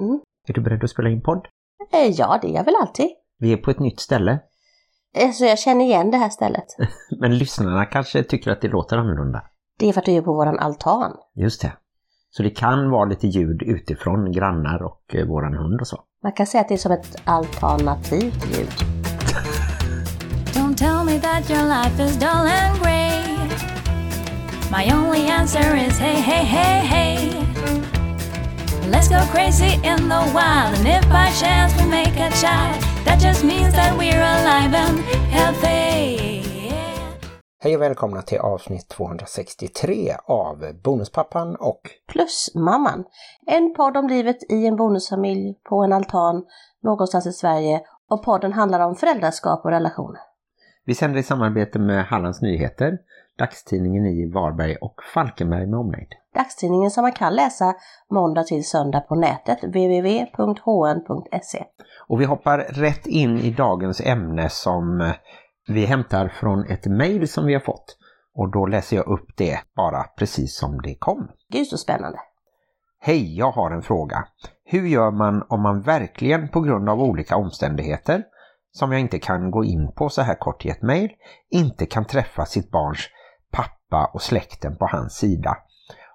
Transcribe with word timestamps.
Mm. 0.00 0.20
Är 0.48 0.52
du 0.52 0.60
beredd 0.60 0.84
att 0.84 0.90
spela 0.90 1.08
in 1.10 1.22
podd? 1.22 1.46
Eh, 1.92 2.06
Ja, 2.10 2.38
det 2.42 2.48
är 2.48 2.54
jag 2.54 2.64
väl 2.64 2.74
alltid. 2.80 3.06
Vi 3.38 3.52
är 3.52 3.56
på 3.56 3.70
ett 3.70 3.78
nytt 3.78 4.00
ställe, 4.00 4.38
Eh, 5.16 5.30
Så 5.30 5.44
jag 5.44 5.58
känner 5.58 5.84
igen 5.84 6.10
det 6.10 6.16
här 6.16 6.28
stället. 6.30 6.64
men 7.20 7.38
lyssnarna 7.38 7.84
kanske 7.84 8.22
tycker 8.22 8.50
att 8.50 8.60
det 8.60 8.68
låter 8.68 8.96
annorlunda. 8.96 9.42
Det 9.78 9.88
är 9.88 9.92
för 9.92 10.00
att 10.00 10.04
du 10.06 10.12
är 10.12 10.22
på 10.22 10.32
våran 10.32 10.58
altan. 10.58 11.12
Just 11.34 11.62
det. 11.62 11.72
Så 12.30 12.42
det 12.42 12.50
kan 12.50 12.90
vara 12.90 13.04
lite 13.04 13.26
ljud 13.26 13.62
utifrån, 13.62 14.32
grannar 14.32 14.82
och 14.82 15.14
eh, 15.14 15.26
våran 15.26 15.54
hund 15.54 15.80
och 15.80 15.86
så. 15.86 16.00
Man 16.22 16.32
kan 16.32 16.46
säga 16.46 16.60
att 16.60 16.68
det 16.68 16.74
är 16.74 16.78
som 16.78 16.92
ett 16.92 17.16
alternativt 17.24 18.56
ljud. 18.58 18.68
Don't 20.54 20.76
tell 20.76 21.04
me 21.04 21.20
that 21.20 21.50
your 21.50 21.64
life 21.68 22.02
is 22.04 22.16
dull 22.18 22.28
and 22.62 22.78
grey. 22.82 23.20
My 24.70 24.92
only 24.94 25.28
answer 25.30 25.76
is 25.86 25.98
hey, 25.98 26.14
hey, 26.20 26.44
hey, 26.44 26.86
hey. 26.86 27.49
Let's 28.92 29.08
go 29.08 29.20
crazy 29.32 29.74
in 29.74 30.08
the 30.08 30.22
wild, 30.34 30.74
and 30.78 30.86
if 30.86 31.08
by 31.08 31.30
chance 31.40 31.72
we 31.78 31.90
make 31.90 32.16
a 32.16 32.30
child, 32.30 32.82
that 33.04 33.20
just 33.20 33.44
means 33.44 33.74
that 33.74 33.98
we're 33.98 34.22
alive 34.22 34.74
and 34.74 34.98
healthy. 35.30 36.42
Hej 37.62 37.76
och 37.76 37.82
välkomna 37.82 38.22
till 38.22 38.38
avsnitt 38.38 38.88
263 38.88 40.16
av 40.24 40.64
Bonuspappan 40.84 41.56
och 41.56 41.80
Plus 42.12 42.50
mamman. 42.54 43.04
En 43.46 43.74
podd 43.74 43.96
om 43.96 44.08
livet 44.08 44.50
i 44.50 44.66
en 44.66 44.76
bonusfamilj 44.76 45.54
på 45.68 45.82
en 45.82 45.92
altan 45.92 46.44
någonstans 46.82 47.26
i 47.26 47.32
Sverige 47.32 47.80
och 48.10 48.24
podden 48.24 48.52
handlar 48.52 48.80
om 48.80 48.96
föräldraskap 48.96 49.64
och 49.64 49.70
relationer. 49.70 50.20
vi 50.84 50.94
sänder 50.94 51.18
i 51.18 51.22
samarbete 51.22 51.78
med 51.78 52.04
Hallands 52.04 52.42
Nyheter, 52.42 52.98
dagstidningen 53.38 54.06
i 54.06 54.30
Varberg 54.34 54.76
och 54.76 54.94
Falkenberg 55.14 55.66
med 55.66 55.78
omnejd. 55.78 56.08
Dagstidningen 56.34 56.90
som 56.90 57.02
man 57.02 57.12
kan 57.12 57.34
läsa 57.34 57.74
måndag 58.10 58.42
till 58.42 58.64
söndag 58.64 59.00
på 59.00 59.14
nätet 59.14 59.64
www.hn.se. 59.64 61.64
Och 62.08 62.20
vi 62.20 62.24
hoppar 62.24 62.58
rätt 62.58 63.06
in 63.06 63.38
i 63.38 63.50
dagens 63.50 64.00
ämne 64.00 64.48
som 64.48 65.12
vi 65.68 65.84
hämtar 65.84 66.28
från 66.28 66.64
ett 66.64 66.86
mejl 66.86 67.28
som 67.28 67.46
vi 67.46 67.52
har 67.52 67.60
fått. 67.60 67.96
Och 68.34 68.50
då 68.50 68.66
läser 68.66 68.96
jag 68.96 69.06
upp 69.06 69.36
det 69.36 69.58
bara 69.76 70.02
precis 70.02 70.58
som 70.58 70.82
det 70.82 70.94
kom. 70.94 71.28
Gud 71.52 71.66
så 71.66 71.78
spännande! 71.78 72.18
Hej, 73.02 73.38
jag 73.38 73.50
har 73.50 73.70
en 73.70 73.82
fråga. 73.82 74.24
Hur 74.64 74.86
gör 74.86 75.10
man 75.10 75.42
om 75.48 75.62
man 75.62 75.80
verkligen 75.80 76.48
på 76.48 76.60
grund 76.60 76.88
av 76.88 77.02
olika 77.02 77.36
omständigheter, 77.36 78.24
som 78.72 78.92
jag 78.92 79.00
inte 79.00 79.18
kan 79.18 79.50
gå 79.50 79.64
in 79.64 79.92
på 79.92 80.08
så 80.08 80.22
här 80.22 80.34
kort 80.34 80.66
i 80.66 80.68
ett 80.68 80.82
mejl, 80.82 81.10
inte 81.50 81.86
kan 81.86 82.04
träffa 82.04 82.44
sitt 82.44 82.70
barns 82.70 83.08
pappa 83.90 84.10
och 84.14 84.22
släkten 84.22 84.76
på 84.76 84.86
hans 84.86 85.16
sida? 85.16 85.56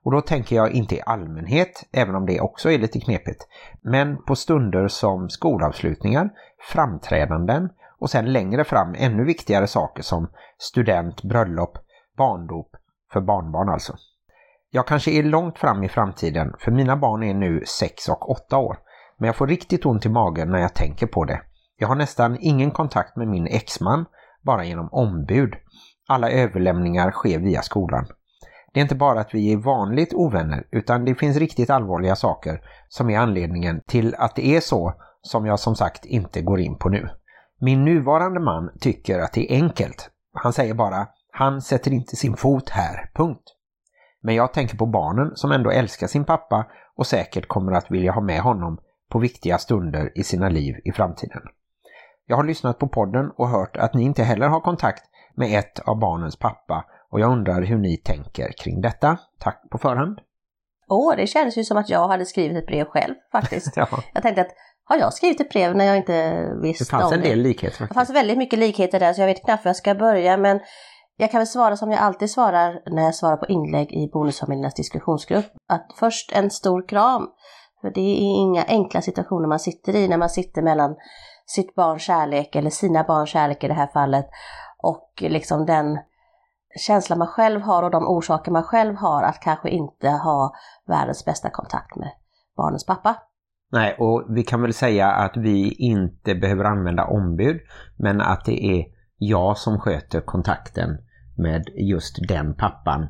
Och 0.03 0.11
då 0.11 0.21
tänker 0.21 0.55
jag 0.55 0.71
inte 0.71 0.95
i 0.95 1.01
allmänhet, 1.05 1.83
även 1.91 2.15
om 2.15 2.25
det 2.25 2.41
också 2.41 2.71
är 2.71 2.79
lite 2.79 2.99
knepigt, 2.99 3.47
men 3.81 4.23
på 4.23 4.35
stunder 4.35 4.87
som 4.87 5.29
skolavslutningar, 5.29 6.29
framträdanden 6.71 7.69
och 7.99 8.09
sen 8.09 8.33
längre 8.33 8.63
fram 8.63 8.95
ännu 8.97 9.23
viktigare 9.25 9.67
saker 9.67 10.03
som 10.03 10.27
student, 10.57 11.23
bröllop, 11.23 11.77
barndop, 12.17 12.69
för 13.13 13.21
barnbarn 13.21 13.69
alltså. 13.69 13.95
Jag 14.69 14.87
kanske 14.87 15.11
är 15.11 15.23
långt 15.23 15.57
fram 15.57 15.83
i 15.83 15.89
framtiden 15.89 16.53
för 16.59 16.71
mina 16.71 16.97
barn 16.97 17.23
är 17.23 17.33
nu 17.33 17.63
6 17.65 18.09
och 18.09 18.29
8 18.29 18.57
år. 18.57 18.77
Men 19.17 19.27
jag 19.27 19.35
får 19.35 19.47
riktigt 19.47 19.85
ont 19.85 20.05
i 20.05 20.09
magen 20.09 20.51
när 20.51 20.59
jag 20.59 20.73
tänker 20.73 21.07
på 21.07 21.25
det. 21.25 21.41
Jag 21.77 21.87
har 21.87 21.95
nästan 21.95 22.37
ingen 22.41 22.71
kontakt 22.71 23.15
med 23.15 23.27
min 23.27 23.47
exman, 23.47 24.05
bara 24.41 24.65
genom 24.65 24.89
ombud. 24.91 25.53
Alla 26.07 26.29
överlämningar 26.29 27.11
sker 27.11 27.39
via 27.39 27.61
skolan. 27.61 28.05
Det 28.73 28.79
är 28.79 28.81
inte 28.81 28.95
bara 28.95 29.19
att 29.19 29.33
vi 29.33 29.53
är 29.53 29.57
vanligt 29.57 30.13
ovänner 30.13 30.67
utan 30.71 31.05
det 31.05 31.15
finns 31.15 31.37
riktigt 31.37 31.69
allvarliga 31.69 32.15
saker 32.15 32.61
som 32.87 33.09
är 33.09 33.19
anledningen 33.19 33.81
till 33.87 34.15
att 34.15 34.35
det 34.35 34.47
är 34.47 34.59
så 34.59 34.93
som 35.21 35.45
jag 35.45 35.59
som 35.59 35.75
sagt 35.75 36.05
inte 36.05 36.41
går 36.41 36.59
in 36.59 36.77
på 36.77 36.89
nu. 36.89 37.09
Min 37.61 37.85
nuvarande 37.85 38.39
man 38.39 38.71
tycker 38.79 39.19
att 39.19 39.33
det 39.33 39.51
är 39.51 39.63
enkelt. 39.63 40.09
Han 40.33 40.53
säger 40.53 40.73
bara 40.73 41.07
han 41.31 41.61
sätter 41.61 41.91
inte 41.91 42.15
sin 42.15 42.37
fot 42.37 42.69
här, 42.69 43.11
punkt. 43.15 43.43
Men 44.21 44.35
jag 44.35 44.53
tänker 44.53 44.77
på 44.77 44.85
barnen 44.85 45.31
som 45.35 45.51
ändå 45.51 45.71
älskar 45.71 46.07
sin 46.07 46.25
pappa 46.25 46.65
och 46.95 47.07
säkert 47.07 47.47
kommer 47.47 47.71
att 47.71 47.91
vilja 47.91 48.11
ha 48.11 48.21
med 48.21 48.41
honom 48.41 48.77
på 49.11 49.19
viktiga 49.19 49.57
stunder 49.57 50.11
i 50.15 50.23
sina 50.23 50.49
liv 50.49 50.75
i 50.85 50.91
framtiden. 50.91 51.41
Jag 52.25 52.35
har 52.35 52.43
lyssnat 52.43 52.79
på 52.79 52.87
podden 52.87 53.31
och 53.37 53.49
hört 53.49 53.77
att 53.77 53.93
ni 53.93 54.03
inte 54.03 54.23
heller 54.23 54.47
har 54.47 54.59
kontakt 54.59 55.03
med 55.37 55.59
ett 55.59 55.79
av 55.79 55.99
barnens 55.99 56.35
pappa 56.39 56.85
och 57.11 57.19
jag 57.19 57.31
undrar 57.31 57.61
hur 57.61 57.77
ni 57.77 57.97
tänker 57.97 58.51
kring 58.63 58.81
detta. 58.81 59.17
Tack 59.39 59.69
på 59.71 59.77
förhand. 59.77 60.19
Åh, 60.89 61.15
det 61.15 61.27
känns 61.27 61.57
ju 61.57 61.63
som 61.63 61.77
att 61.77 61.89
jag 61.89 62.07
hade 62.07 62.25
skrivit 62.25 62.57
ett 62.57 62.67
brev 62.67 62.85
själv 62.85 63.13
faktiskt. 63.31 63.73
Ja, 63.77 63.87
Jag 64.13 64.23
tänkte 64.23 64.41
att 64.41 64.51
har 64.89 64.97
jag 64.97 65.13
skrivit 65.13 65.41
ett 65.41 65.49
brev 65.49 65.75
när 65.75 65.85
jag 65.85 65.97
inte 65.97 66.13
det 66.33 66.61
visste 66.61 66.85
fanns 66.85 67.05
om 67.05 67.13
en 67.13 67.21
det? 67.21 67.29
del 67.29 67.39
likhet 67.39 67.71
Det 67.73 67.77
faktiskt. 67.77 67.93
fanns 67.95 68.09
väldigt 68.09 68.37
mycket 68.37 68.59
likheter 68.59 68.99
där 68.99 69.13
så 69.13 69.21
jag 69.21 69.27
vet 69.27 69.45
knappt 69.45 69.65
var 69.65 69.69
jag 69.69 69.75
ska 69.75 69.95
börja 69.95 70.37
men 70.37 70.59
jag 71.17 71.31
kan 71.31 71.39
väl 71.39 71.47
svara 71.47 71.77
som 71.77 71.91
jag 71.91 71.99
alltid 71.99 72.29
svarar 72.31 72.81
när 72.95 73.03
jag 73.03 73.15
svarar 73.15 73.37
på 73.37 73.45
inlägg 73.45 73.91
i 73.93 74.09
Bonusfamiljernas 74.13 74.73
diskussionsgrupp. 74.73 75.45
Att 75.69 75.87
först 75.99 76.31
en 76.31 76.49
stor 76.51 76.87
kram. 76.87 77.27
För 77.81 77.89
det 77.89 77.99
är 78.01 78.37
inga 78.41 78.63
enkla 78.67 79.01
situationer 79.01 79.47
man 79.47 79.59
sitter 79.59 79.95
i 79.95 80.07
när 80.07 80.17
man 80.17 80.29
sitter 80.29 80.61
mellan 80.61 80.95
sitt 81.45 81.75
barns 81.75 82.01
kärlek 82.03 82.55
eller 82.55 82.69
sina 82.69 83.03
barns 83.03 83.29
kärlek 83.29 83.63
i 83.63 83.67
det 83.67 83.73
här 83.73 83.87
fallet 83.87 84.25
och 84.85 85.13
liksom 85.21 85.65
den 85.65 85.99
känsla 86.87 87.15
man 87.15 87.27
själv 87.27 87.61
har 87.61 87.83
och 87.83 87.91
de 87.91 88.07
orsaker 88.07 88.51
man 88.51 88.63
själv 88.63 88.95
har 88.95 89.23
att 89.23 89.39
kanske 89.41 89.69
inte 89.69 90.09
ha 90.09 90.53
världens 90.87 91.25
bästa 91.25 91.49
kontakt 91.49 91.95
med 91.95 92.11
barnens 92.57 92.85
pappa. 92.85 93.15
Nej, 93.71 93.95
och 93.99 94.25
vi 94.29 94.43
kan 94.43 94.61
väl 94.61 94.73
säga 94.73 95.07
att 95.11 95.37
vi 95.37 95.73
inte 95.73 96.35
behöver 96.35 96.63
använda 96.63 97.05
ombud 97.05 97.61
men 97.97 98.21
att 98.21 98.45
det 98.45 98.65
är 98.65 98.85
jag 99.17 99.57
som 99.57 99.79
sköter 99.79 100.21
kontakten 100.21 100.97
med 101.37 101.69
just 101.75 102.27
den 102.27 102.55
pappan 102.55 103.07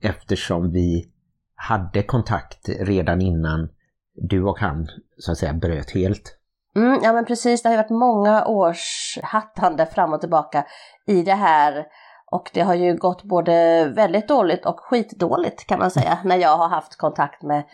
eftersom 0.00 0.72
vi 0.72 1.10
hade 1.54 2.02
kontakt 2.02 2.68
redan 2.80 3.20
innan 3.22 3.68
du 4.14 4.44
och 4.44 4.58
han 4.58 4.88
så 5.18 5.32
att 5.32 5.38
säga 5.38 5.52
bröt 5.52 5.90
helt. 5.90 6.38
Mm, 6.76 7.00
ja 7.02 7.12
men 7.12 7.24
precis, 7.24 7.62
det 7.62 7.68
har 7.68 7.74
ju 7.74 7.82
varit 7.82 7.90
många 7.90 8.46
års 8.46 9.18
hattande 9.22 9.86
fram 9.86 10.12
och 10.12 10.20
tillbaka 10.20 10.64
i 11.06 11.22
det 11.22 11.34
här. 11.34 11.86
Och 12.30 12.50
det 12.54 12.60
har 12.60 12.74
ju 12.74 12.96
gått 12.96 13.22
både 13.22 13.86
väldigt 13.96 14.28
dåligt 14.28 14.66
och 14.66 14.80
skitdåligt 14.80 15.66
kan 15.66 15.78
man 15.78 15.90
säga 15.90 16.18
när 16.24 16.36
jag 16.36 16.56
har 16.56 16.68
haft 16.68 16.96
kontakt 16.96 17.42
med 17.42 17.64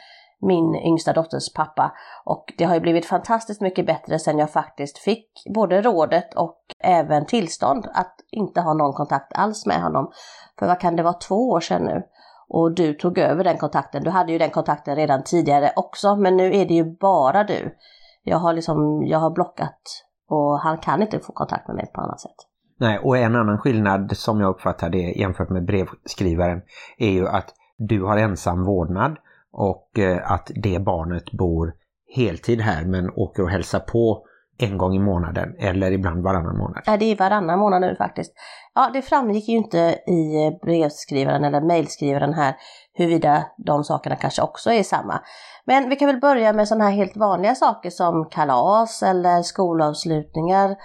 min 0.40 0.74
yngsta 0.74 1.12
dotters 1.12 1.52
pappa. 1.54 1.92
Och 2.24 2.52
det 2.58 2.64
har 2.64 2.74
ju 2.74 2.80
blivit 2.80 3.06
fantastiskt 3.06 3.60
mycket 3.60 3.86
bättre 3.86 4.18
sen 4.18 4.38
jag 4.38 4.50
faktiskt 4.50 4.98
fick 4.98 5.28
både 5.54 5.82
rådet 5.82 6.34
och 6.34 6.58
även 6.78 7.26
tillstånd 7.26 7.86
att 7.94 8.16
inte 8.30 8.60
ha 8.60 8.74
någon 8.74 8.92
kontakt 8.92 9.32
alls 9.34 9.66
med 9.66 9.82
honom. 9.82 10.12
För 10.58 10.66
vad 10.66 10.80
kan 10.80 10.96
det 10.96 11.02
vara, 11.02 11.14
två 11.14 11.50
år 11.50 11.60
sedan 11.60 11.84
nu? 11.84 12.02
Och 12.48 12.74
du 12.74 12.94
tog 12.94 13.18
över 13.18 13.44
den 13.44 13.58
kontakten. 13.58 14.02
Du 14.02 14.10
hade 14.10 14.32
ju 14.32 14.38
den 14.38 14.50
kontakten 14.50 14.96
redan 14.96 15.24
tidigare 15.24 15.72
också, 15.76 16.16
men 16.16 16.36
nu 16.36 16.56
är 16.56 16.66
det 16.66 16.74
ju 16.74 16.96
bara 16.98 17.44
du. 17.44 17.76
Jag 18.22 18.38
har 18.38 18.52
liksom, 18.52 19.06
jag 19.06 19.18
har 19.18 19.30
blockat 19.30 19.80
och 20.28 20.60
han 20.60 20.78
kan 20.78 21.02
inte 21.02 21.20
få 21.20 21.32
kontakt 21.32 21.68
med 21.68 21.76
mig 21.76 21.90
på 21.94 22.00
annat 22.00 22.20
sätt. 22.20 22.36
Nej, 22.80 22.98
och 22.98 23.18
en 23.18 23.36
annan 23.36 23.58
skillnad 23.58 24.16
som 24.16 24.40
jag 24.40 24.50
uppfattar 24.50 24.90
det 24.90 24.98
jämfört 24.98 25.50
med 25.50 25.64
brevskrivaren 25.64 26.62
är 26.98 27.10
ju 27.10 27.28
att 27.28 27.54
du 27.78 28.02
har 28.02 28.16
ensam 28.16 28.64
vårdnad 28.64 29.16
och 29.52 29.98
eh, 29.98 30.32
att 30.32 30.50
det 30.54 30.78
barnet 30.78 31.32
bor 31.32 31.72
heltid 32.14 32.60
här 32.60 32.84
men 32.84 33.10
åker 33.10 33.42
och 33.42 33.50
hälsar 33.50 33.80
på 33.80 34.26
en 34.62 34.78
gång 34.78 34.94
i 34.94 34.98
månaden 34.98 35.54
eller 35.58 35.92
ibland 35.92 36.22
varannan 36.22 36.58
månad. 36.58 36.82
Ja, 36.86 36.96
det 36.96 37.04
är 37.04 37.16
varannan 37.16 37.58
månad 37.58 37.80
nu 37.80 37.96
faktiskt. 37.96 38.32
Ja, 38.74 38.90
det 38.92 39.02
framgick 39.02 39.48
ju 39.48 39.56
inte 39.56 39.78
i 40.06 40.50
brevskrivaren 40.62 41.44
eller 41.44 41.60
mejlskrivaren 41.60 42.34
här 42.34 42.54
huruvida 42.94 43.44
de 43.56 43.84
sakerna 43.84 44.16
kanske 44.16 44.42
också 44.42 44.72
är 44.72 44.82
samma. 44.82 45.20
Men 45.64 45.88
vi 45.88 45.96
kan 45.96 46.06
väl 46.06 46.20
börja 46.20 46.52
med 46.52 46.68
sådana 46.68 46.84
här 46.84 46.92
helt 46.92 47.16
vanliga 47.16 47.54
saker 47.54 47.90
som 47.90 48.28
kalas 48.30 49.02
eller 49.02 49.42
skolavslutningar. 49.42 50.76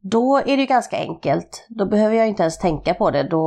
Då 0.00 0.36
är 0.36 0.56
det 0.56 0.62
ju 0.62 0.66
ganska 0.66 0.96
enkelt. 0.96 1.66
Då 1.68 1.86
behöver 1.86 2.16
jag 2.16 2.28
inte 2.28 2.42
ens 2.42 2.58
tänka 2.58 2.94
på 2.94 3.10
det. 3.10 3.22
Då, 3.22 3.44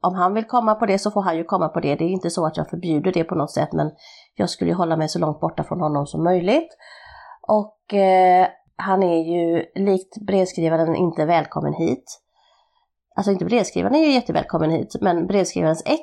om 0.00 0.14
han 0.14 0.34
vill 0.34 0.44
komma 0.44 0.74
på 0.74 0.86
det 0.86 0.98
så 0.98 1.10
får 1.10 1.22
han 1.22 1.36
ju 1.36 1.44
komma 1.44 1.68
på 1.68 1.80
det. 1.80 1.94
Det 1.94 2.04
är 2.04 2.08
inte 2.08 2.30
så 2.30 2.46
att 2.46 2.56
jag 2.56 2.68
förbjuder 2.70 3.12
det 3.12 3.24
på 3.24 3.34
något 3.34 3.50
sätt 3.50 3.72
men 3.72 3.90
jag 4.34 4.50
skulle 4.50 4.70
ju 4.70 4.76
hålla 4.76 4.96
mig 4.96 5.08
så 5.08 5.18
långt 5.18 5.40
borta 5.40 5.64
från 5.64 5.80
honom 5.80 6.06
som 6.06 6.24
möjligt. 6.24 6.68
Och 7.48 7.94
eh, 7.94 8.46
han 8.76 9.02
är 9.02 9.22
ju 9.22 9.64
likt 9.74 10.16
brevskrivaren 10.26 10.96
inte 10.96 11.24
välkommen 11.24 11.74
hit. 11.74 12.20
Alltså 13.16 13.32
inte 13.32 13.44
brevskrivaren 13.44 13.94
är 13.94 14.06
ju 14.06 14.12
jättevälkommen 14.12 14.70
hit, 14.70 14.96
men 15.00 15.26
brevskrivarens 15.26 15.82
ex 15.86 16.02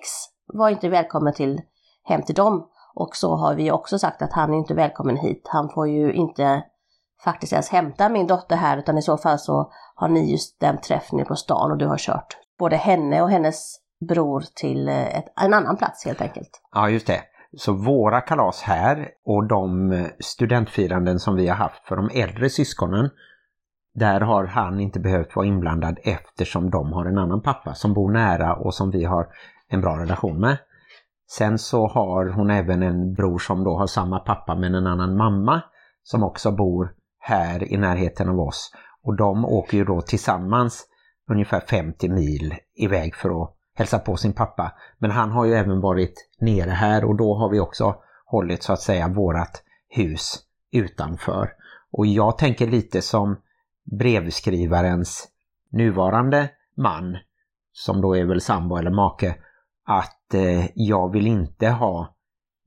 var 0.53 0.69
inte 0.69 0.89
välkommen 0.89 1.33
till, 1.33 1.61
hem 2.03 2.21
till 2.21 2.35
dem. 2.35 2.69
Och 2.95 3.15
så 3.15 3.35
har 3.35 3.55
vi 3.55 3.71
också 3.71 3.99
sagt 3.99 4.21
att 4.21 4.33
han 4.33 4.53
är 4.53 4.57
inte 4.57 4.73
välkommen 4.73 5.17
hit. 5.17 5.47
Han 5.47 5.69
får 5.69 5.87
ju 5.87 6.13
inte 6.13 6.63
faktiskt 7.23 7.53
ens 7.53 7.69
hämta 7.69 8.09
min 8.09 8.27
dotter 8.27 8.55
här, 8.55 8.77
utan 8.77 8.97
i 8.97 9.01
så 9.01 9.17
fall 9.17 9.39
så 9.39 9.71
har 9.95 10.07
ni 10.07 10.31
just 10.31 10.59
den 10.59 10.77
träff 10.77 11.11
nere 11.11 11.25
på 11.25 11.35
stan 11.35 11.71
och 11.71 11.77
du 11.77 11.87
har 11.87 11.97
kört 11.97 12.37
både 12.59 12.75
henne 12.75 13.21
och 13.21 13.29
hennes 13.29 13.79
bror 14.09 14.43
till 14.55 14.89
eh, 14.89 15.17
ett, 15.17 15.25
en 15.41 15.53
annan 15.53 15.77
plats 15.77 16.05
helt 16.05 16.21
enkelt. 16.21 16.61
Ja, 16.71 16.89
just 16.89 17.07
det. 17.07 17.21
Så 17.57 17.73
våra 17.73 18.21
kalas 18.21 18.61
här 18.61 19.07
och 19.25 19.47
de 19.47 19.93
studentfiranden 20.19 21.19
som 21.19 21.35
vi 21.35 21.47
har 21.47 21.55
haft 21.55 21.87
för 21.87 21.95
de 21.95 22.09
äldre 22.13 22.49
syskonen, 22.49 23.09
där 23.93 24.21
har 24.21 24.45
han 24.45 24.79
inte 24.79 24.99
behövt 24.99 25.35
vara 25.35 25.45
inblandad 25.45 25.99
eftersom 26.03 26.69
de 26.69 26.93
har 26.93 27.05
en 27.05 27.17
annan 27.17 27.41
pappa 27.41 27.73
som 27.73 27.93
bor 27.93 28.11
nära 28.11 28.55
och 28.55 28.73
som 28.73 28.91
vi 28.91 29.05
har 29.05 29.27
en 29.67 29.81
bra 29.81 29.99
relation 29.99 30.39
med. 30.39 30.57
Sen 31.31 31.57
så 31.57 31.87
har 31.87 32.29
hon 32.29 32.49
även 32.49 32.83
en 32.83 33.13
bror 33.13 33.39
som 33.39 33.63
då 33.63 33.77
har 33.77 33.87
samma 33.87 34.19
pappa 34.19 34.55
men 34.55 34.75
en 34.75 34.87
annan 34.87 35.17
mamma 35.17 35.61
som 36.03 36.23
också 36.23 36.51
bor 36.51 36.91
här 37.19 37.73
i 37.73 37.77
närheten 37.77 38.29
av 38.29 38.39
oss. 38.39 38.71
Och 39.03 39.15
de 39.15 39.45
åker 39.45 39.77
ju 39.77 39.85
då 39.85 40.01
tillsammans 40.01 40.85
ungefär 41.31 41.59
50 41.59 42.09
mil 42.09 42.55
iväg 42.75 43.15
för 43.15 43.43
att 43.43 43.55
hälsa 43.79 43.99
på 43.99 44.17
sin 44.17 44.33
pappa. 44.33 44.71
Men 44.97 45.11
han 45.11 45.31
har 45.31 45.45
ju 45.45 45.53
även 45.53 45.81
varit 45.81 46.29
nere 46.39 46.69
här 46.69 47.03
och 47.05 47.15
då 47.15 47.35
har 47.35 47.49
vi 47.49 47.59
också 47.59 47.95
hållit 48.25 48.63
så 48.63 48.73
att 48.73 48.81
säga 48.81 49.07
vårat 49.07 49.63
hus 49.89 50.39
utanför. 50.71 51.51
Och 51.91 52.05
jag 52.05 52.37
tänker 52.37 52.67
lite 52.67 53.01
som 53.01 53.41
brevskrivarens 53.99 55.27
nuvarande 55.71 56.49
man, 56.77 57.17
som 57.71 58.01
då 58.01 58.17
är 58.17 58.25
väl 58.25 58.41
sambo 58.41 58.77
eller 58.77 58.91
make, 58.91 59.35
att 59.85 60.33
eh, 60.33 60.65
jag 60.75 61.11
vill 61.11 61.27
inte 61.27 61.69
ha 61.69 62.15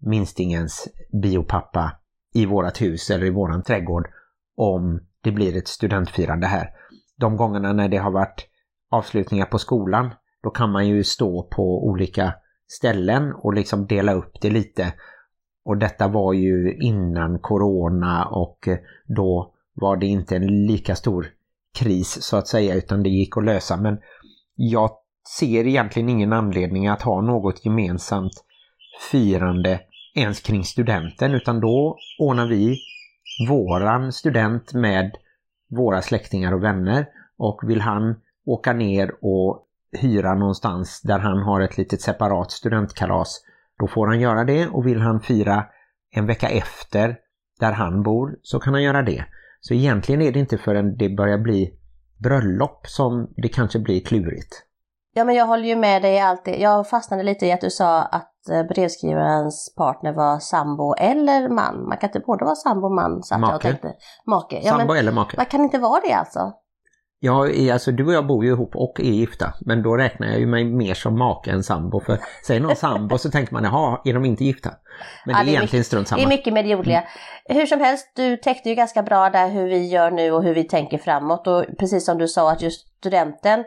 minstingens 0.00 0.88
biopappa 1.22 1.92
i 2.34 2.46
vårat 2.46 2.80
hus 2.80 3.10
eller 3.10 3.26
i 3.26 3.30
våran 3.30 3.62
trädgård 3.62 4.08
om 4.56 5.00
det 5.20 5.32
blir 5.32 5.56
ett 5.56 5.68
studentfirande 5.68 6.46
här. 6.46 6.70
De 7.16 7.36
gångerna 7.36 7.72
när 7.72 7.88
det 7.88 7.96
har 7.96 8.10
varit 8.10 8.48
avslutningar 8.90 9.46
på 9.46 9.58
skolan 9.58 10.10
då 10.42 10.50
kan 10.50 10.70
man 10.72 10.88
ju 10.88 11.04
stå 11.04 11.42
på 11.42 11.86
olika 11.86 12.34
ställen 12.68 13.32
och 13.32 13.54
liksom 13.54 13.86
dela 13.86 14.12
upp 14.12 14.40
det 14.40 14.50
lite. 14.50 14.92
Och 15.64 15.76
detta 15.76 16.08
var 16.08 16.32
ju 16.32 16.78
innan 16.80 17.38
corona 17.38 18.24
och 18.24 18.68
eh, 18.68 18.78
då 19.06 19.54
var 19.74 19.96
det 19.96 20.06
inte 20.06 20.36
en 20.36 20.66
lika 20.66 20.96
stor 20.96 21.26
kris 21.78 22.22
så 22.22 22.36
att 22.36 22.48
säga 22.48 22.74
utan 22.74 23.02
det 23.02 23.08
gick 23.08 23.36
att 23.36 23.44
lösa. 23.44 23.76
Men 23.76 23.98
jag 24.54 24.90
ser 25.38 25.66
egentligen 25.66 26.08
ingen 26.08 26.32
anledning 26.32 26.88
att 26.88 27.02
ha 27.02 27.20
något 27.20 27.64
gemensamt 27.64 28.44
firande 29.10 29.80
ens 30.14 30.40
kring 30.40 30.64
studenten 30.64 31.34
utan 31.34 31.60
då 31.60 31.96
ordnar 32.18 32.46
vi 32.46 32.78
våran 33.48 34.12
student 34.12 34.74
med 34.74 35.16
våra 35.70 36.02
släktingar 36.02 36.52
och 36.52 36.62
vänner 36.62 37.06
och 37.36 37.60
vill 37.66 37.80
han 37.80 38.14
åka 38.46 38.72
ner 38.72 39.12
och 39.20 39.68
hyra 39.92 40.34
någonstans 40.34 41.00
där 41.00 41.18
han 41.18 41.38
har 41.42 41.60
ett 41.60 41.78
litet 41.78 42.00
separat 42.00 42.50
studentkalas 42.50 43.40
då 43.78 43.88
får 43.88 44.06
han 44.06 44.20
göra 44.20 44.44
det 44.44 44.68
och 44.68 44.86
vill 44.86 45.00
han 45.00 45.20
fira 45.20 45.64
en 46.10 46.26
vecka 46.26 46.48
efter 46.48 47.16
där 47.60 47.72
han 47.72 48.02
bor 48.02 48.38
så 48.42 48.60
kan 48.60 48.74
han 48.74 48.82
göra 48.82 49.02
det. 49.02 49.24
Så 49.60 49.74
egentligen 49.74 50.22
är 50.22 50.32
det 50.32 50.38
inte 50.38 50.58
förrän 50.58 50.96
det 50.96 51.08
börjar 51.08 51.38
bli 51.38 51.78
bröllop 52.22 52.86
som 52.86 53.34
det 53.36 53.48
kanske 53.48 53.78
blir 53.78 54.00
klurigt. 54.04 54.62
Ja 55.14 55.24
men 55.24 55.34
jag 55.34 55.46
håller 55.46 55.64
ju 55.64 55.76
med 55.76 56.02
dig 56.02 56.20
alltid. 56.20 56.60
Jag 56.60 56.88
fastnade 56.88 57.22
lite 57.22 57.46
i 57.46 57.52
att 57.52 57.60
du 57.60 57.70
sa 57.70 58.02
att 58.02 58.48
eh, 58.50 58.62
brevskrivarens 58.62 59.74
partner 59.76 60.12
var 60.12 60.38
sambo 60.38 60.94
eller 60.94 61.48
man. 61.48 61.88
Man 61.88 61.98
kan 61.98 62.08
inte 62.08 62.20
både 62.20 62.44
vara 62.44 62.54
sambo 62.54 62.86
och 62.86 62.94
man. 62.94 63.22
Make. 63.40 63.52
Jag 63.52 63.60
tänkte. 63.60 63.94
Make. 64.26 64.60
Ja, 64.64 64.78
Sambo 64.78 64.94
eller 64.94 65.12
make. 65.12 65.36
man 65.36 65.46
kan 65.46 65.60
inte 65.60 65.78
vara 65.78 66.00
det 66.06 66.12
alltså? 66.12 66.52
Ja, 67.24 67.48
i- 67.48 67.70
alltså 67.70 67.92
du 67.92 68.06
och 68.06 68.12
jag 68.12 68.26
bor 68.26 68.44
ju 68.44 68.50
ihop 68.50 68.76
och 68.76 69.00
är 69.00 69.04
gifta. 69.04 69.54
Men 69.60 69.82
då 69.82 69.96
räknar 69.96 70.26
jag 70.26 70.38
ju 70.40 70.46
mig 70.46 70.64
mer 70.64 70.94
som 70.94 71.18
make 71.18 71.50
än 71.50 71.62
sambo. 71.62 72.00
För 72.00 72.18
säger 72.46 72.60
någon 72.60 72.76
sambo 72.76 73.18
så 73.18 73.30
tänker 73.30 73.52
man, 73.52 73.64
jaha, 73.64 74.00
är 74.04 74.14
de 74.14 74.24
inte 74.24 74.44
gifta? 74.44 74.70
Men 75.26 75.34
Ja, 75.36 75.42
det 75.44 75.48
är 75.50 75.52
är 75.52 75.56
egentligen 75.56 75.84
strunt 75.84 76.08
Det 76.08 76.14
är 76.14 76.16
samma. 76.18 76.28
mycket 76.28 76.52
med 76.52 76.64
det 76.64 76.68
jordliga. 76.70 77.04
Hur 77.44 77.66
som 77.66 77.80
helst, 77.80 78.12
du 78.16 78.36
täckte 78.36 78.68
ju 78.68 78.74
ganska 78.74 79.02
bra 79.02 79.30
där 79.30 79.48
hur 79.48 79.68
vi 79.68 79.86
gör 79.88 80.10
nu 80.10 80.30
och 80.32 80.42
hur 80.42 80.54
vi 80.54 80.64
tänker 80.64 80.98
framåt. 80.98 81.46
Och 81.46 81.64
precis 81.78 82.04
som 82.06 82.18
du 82.18 82.28
sa 82.28 82.50
att 82.52 82.62
just 82.62 82.88
studenten, 82.98 83.64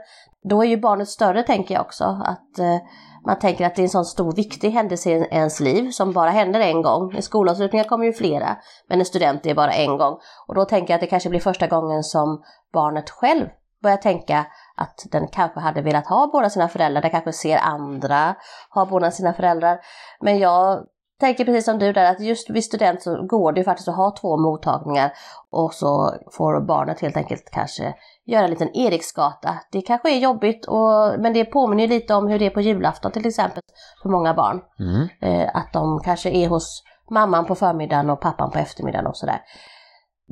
då 0.49 0.63
är 0.63 0.67
ju 0.67 0.77
barnet 0.77 1.07
större 1.07 1.43
tänker 1.43 1.73
jag 1.73 1.81
också. 1.81 2.03
Att 2.03 2.59
eh, 2.59 2.77
man 3.25 3.39
tänker 3.39 3.65
att 3.65 3.75
det 3.75 3.81
är 3.81 3.83
en 3.83 3.89
sån 3.89 4.05
stor 4.05 4.31
viktig 4.31 4.71
händelse 4.71 5.09
i 5.09 5.27
ens 5.31 5.59
liv 5.59 5.91
som 5.91 6.13
bara 6.13 6.29
händer 6.29 6.59
en 6.59 6.81
gång. 6.81 7.15
I 7.17 7.21
skolavslutningar 7.21 7.85
kommer 7.85 8.05
ju 8.05 8.13
flera, 8.13 8.57
men 8.89 8.99
en 8.99 9.05
student 9.05 9.45
är 9.45 9.55
bara 9.55 9.71
en 9.71 9.97
gång. 9.97 10.17
Och 10.47 10.55
då 10.55 10.65
tänker 10.65 10.93
jag 10.93 10.95
att 10.95 11.01
det 11.01 11.07
kanske 11.07 11.29
blir 11.29 11.39
första 11.39 11.67
gången 11.67 12.03
som 12.03 12.43
barnet 12.73 13.09
själv 13.09 13.47
börjar 13.83 13.97
tänka 13.97 14.45
att 14.75 15.05
den 15.11 15.27
kanske 15.27 15.59
hade 15.59 15.81
velat 15.81 16.07
ha 16.07 16.29
båda 16.33 16.49
sina 16.49 16.67
föräldrar, 16.67 17.01
den 17.01 17.11
kanske 17.11 17.33
ser 17.33 17.57
andra 17.57 18.35
ha 18.69 18.85
båda 18.85 19.11
sina 19.11 19.33
föräldrar. 19.33 19.79
Men 20.21 20.39
jag 20.39 20.83
tänker 21.19 21.45
precis 21.45 21.65
som 21.65 21.79
du 21.79 21.93
där 21.93 22.11
att 22.11 22.19
just 22.19 22.49
vid 22.49 22.63
student 22.63 23.01
så 23.01 23.25
går 23.25 23.51
det 23.51 23.59
ju 23.59 23.63
faktiskt 23.63 23.87
att 23.87 23.95
ha 23.95 24.15
två 24.21 24.37
mottagningar 24.37 25.13
och 25.49 25.73
så 25.73 26.15
får 26.31 26.61
barnet 26.67 26.99
helt 26.99 27.17
enkelt 27.17 27.49
kanske 27.51 27.95
göra 28.25 28.43
en 28.43 28.49
liten 28.49 28.77
Eriksgata. 28.77 29.55
Det 29.71 29.81
kanske 29.81 30.11
är 30.11 30.19
jobbigt 30.19 30.65
och, 30.65 31.19
men 31.19 31.33
det 31.33 31.45
påminner 31.45 31.83
ju 31.83 31.89
lite 31.89 32.13
om 32.13 32.27
hur 32.27 32.39
det 32.39 32.45
är 32.45 32.49
på 32.49 32.61
julafton 32.61 33.11
till 33.11 33.27
exempel 33.27 33.61
för 34.01 34.09
många 34.09 34.33
barn. 34.33 34.61
Mm. 34.79 35.07
Eh, 35.21 35.55
att 35.55 35.73
de 35.73 35.99
kanske 35.99 36.29
är 36.29 36.47
hos 36.47 36.83
mamman 37.09 37.45
på 37.45 37.55
förmiddagen 37.55 38.09
och 38.09 38.21
pappan 38.21 38.51
på 38.51 38.59
eftermiddagen 38.59 39.07
och 39.07 39.17
sådär. 39.17 39.41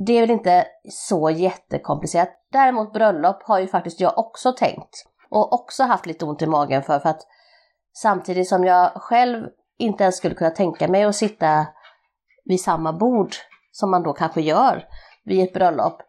Det 0.06 0.18
är 0.18 0.22
väl 0.22 0.32
inte 0.32 0.66
så 0.90 1.30
jättekomplicerat. 1.30 2.30
Däremot 2.52 2.94
bröllop 2.94 3.44
har 3.44 3.60
ju 3.60 3.68
faktiskt 3.68 4.00
jag 4.00 4.18
också 4.18 4.52
tänkt 4.52 5.06
och 5.30 5.54
också 5.54 5.84
haft 5.84 6.06
lite 6.06 6.26
ont 6.26 6.42
i 6.42 6.48
magen 6.48 6.84
för, 6.84 7.00
för 7.00 7.10
att 7.10 7.22
samtidigt 7.94 8.50
som 8.50 8.64
jag 8.64 8.92
själv 8.96 9.48
inte 9.84 10.04
ens 10.04 10.18
skulle 10.18 10.36
kunna 10.36 10.50
tänka 10.50 10.88
mig 10.88 11.04
att 11.04 11.16
sitta 11.16 11.68
vid 12.46 12.62
samma 12.62 12.94
bord 12.94 13.36
som 13.72 13.92
man 13.92 14.04
då 14.04 14.14
kanske 14.14 14.42
gör 14.42 14.84
vid 15.26 15.44
ett 15.44 15.54
bröllop, 15.54 16.02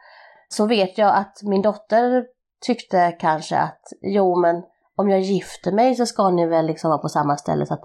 så 0.49 0.67
vet 0.67 0.99
jag 0.99 1.17
att 1.17 1.43
min 1.43 1.63
dotter 1.63 2.25
tyckte 2.67 3.17
kanske 3.21 3.59
att 3.59 3.81
jo 4.03 4.41
men 4.41 4.63
om 4.97 5.11
jag 5.11 5.21
gifter 5.21 5.73
mig 5.73 5.95
så 5.95 6.07
ska 6.07 6.31
ni 6.31 6.47
väl 6.47 6.67
liksom 6.67 6.89
vara 6.91 6.99
på 6.99 7.09
samma 7.09 7.37
ställe 7.37 7.67
så 7.67 7.75
att 7.75 7.85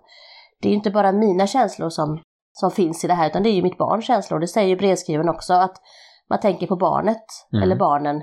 det 0.61 0.69
är 0.69 0.73
inte 0.73 0.91
bara 0.91 1.11
mina 1.11 1.47
känslor 1.47 1.89
som, 1.89 2.21
som 2.51 2.71
finns 2.71 3.03
i 3.03 3.07
det 3.07 3.13
här 3.13 3.29
utan 3.29 3.43
det 3.43 3.49
är 3.49 3.53
ju 3.53 3.63
mitt 3.63 3.77
barns 3.77 4.05
känslor. 4.05 4.39
Det 4.39 4.47
säger 4.47 4.67
ju 4.69 4.75
brevskrivaren 4.75 5.29
också 5.29 5.53
att 5.53 5.75
man 6.29 6.39
tänker 6.39 6.67
på 6.67 6.75
barnet 6.75 7.23
Mm. 7.53 7.63
eller 7.63 7.75
barnen 7.75 8.21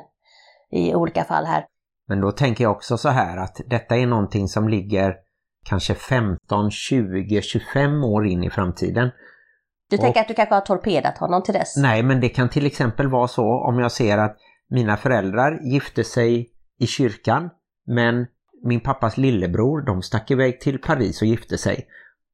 i 0.71 0.95
olika 0.95 1.25
fall 1.25 1.45
här. 1.45 1.67
Men 2.09 2.21
då 2.21 2.33
tänker 2.33 2.65
jag 2.65 2.73
också 2.73 2.97
så 2.97 3.09
här 3.09 3.37
att 3.37 3.61
detta 3.67 3.97
är 3.97 4.07
någonting 4.07 4.49
som 4.49 4.69
ligger 4.69 5.15
kanske 5.69 5.95
15, 5.95 6.71
20, 6.71 7.43
25 7.43 8.05
år 8.05 8.27
in 8.27 8.45
i 8.45 8.51
framtiden. 8.51 9.11
Du 9.91 9.97
Och- 9.97 10.03
tänker 10.03 10.21
att 10.21 10.29
du 10.29 10.35
kanske 10.35 10.55
har 10.55 10.61
torpedat 10.61 11.19
honom 11.19 11.43
till 11.43 11.55
dess? 11.55 11.77
Nej, 11.77 12.03
men 12.03 12.21
det 12.21 12.29
kan 12.29 12.49
till 12.49 12.67
exempel 12.67 13.09
vara 13.09 13.29
så 13.29 13.45
om 13.45 13.79
jag 13.79 13.93
ser 13.93 14.19
att 14.19 14.37
mina 14.71 14.97
föräldrar 14.97 15.61
gifte 15.73 16.05
sig 16.05 16.51
i 16.79 16.87
kyrkan 16.87 17.51
men 17.87 18.27
min 18.65 18.81
pappas 18.81 19.17
lillebror, 19.17 19.87
de 19.87 20.03
stack 20.03 20.31
iväg 20.31 20.61
till 20.61 20.79
Paris 20.79 21.23
och 21.23 21.29
gifte 21.29 21.59
sig. 21.59 21.87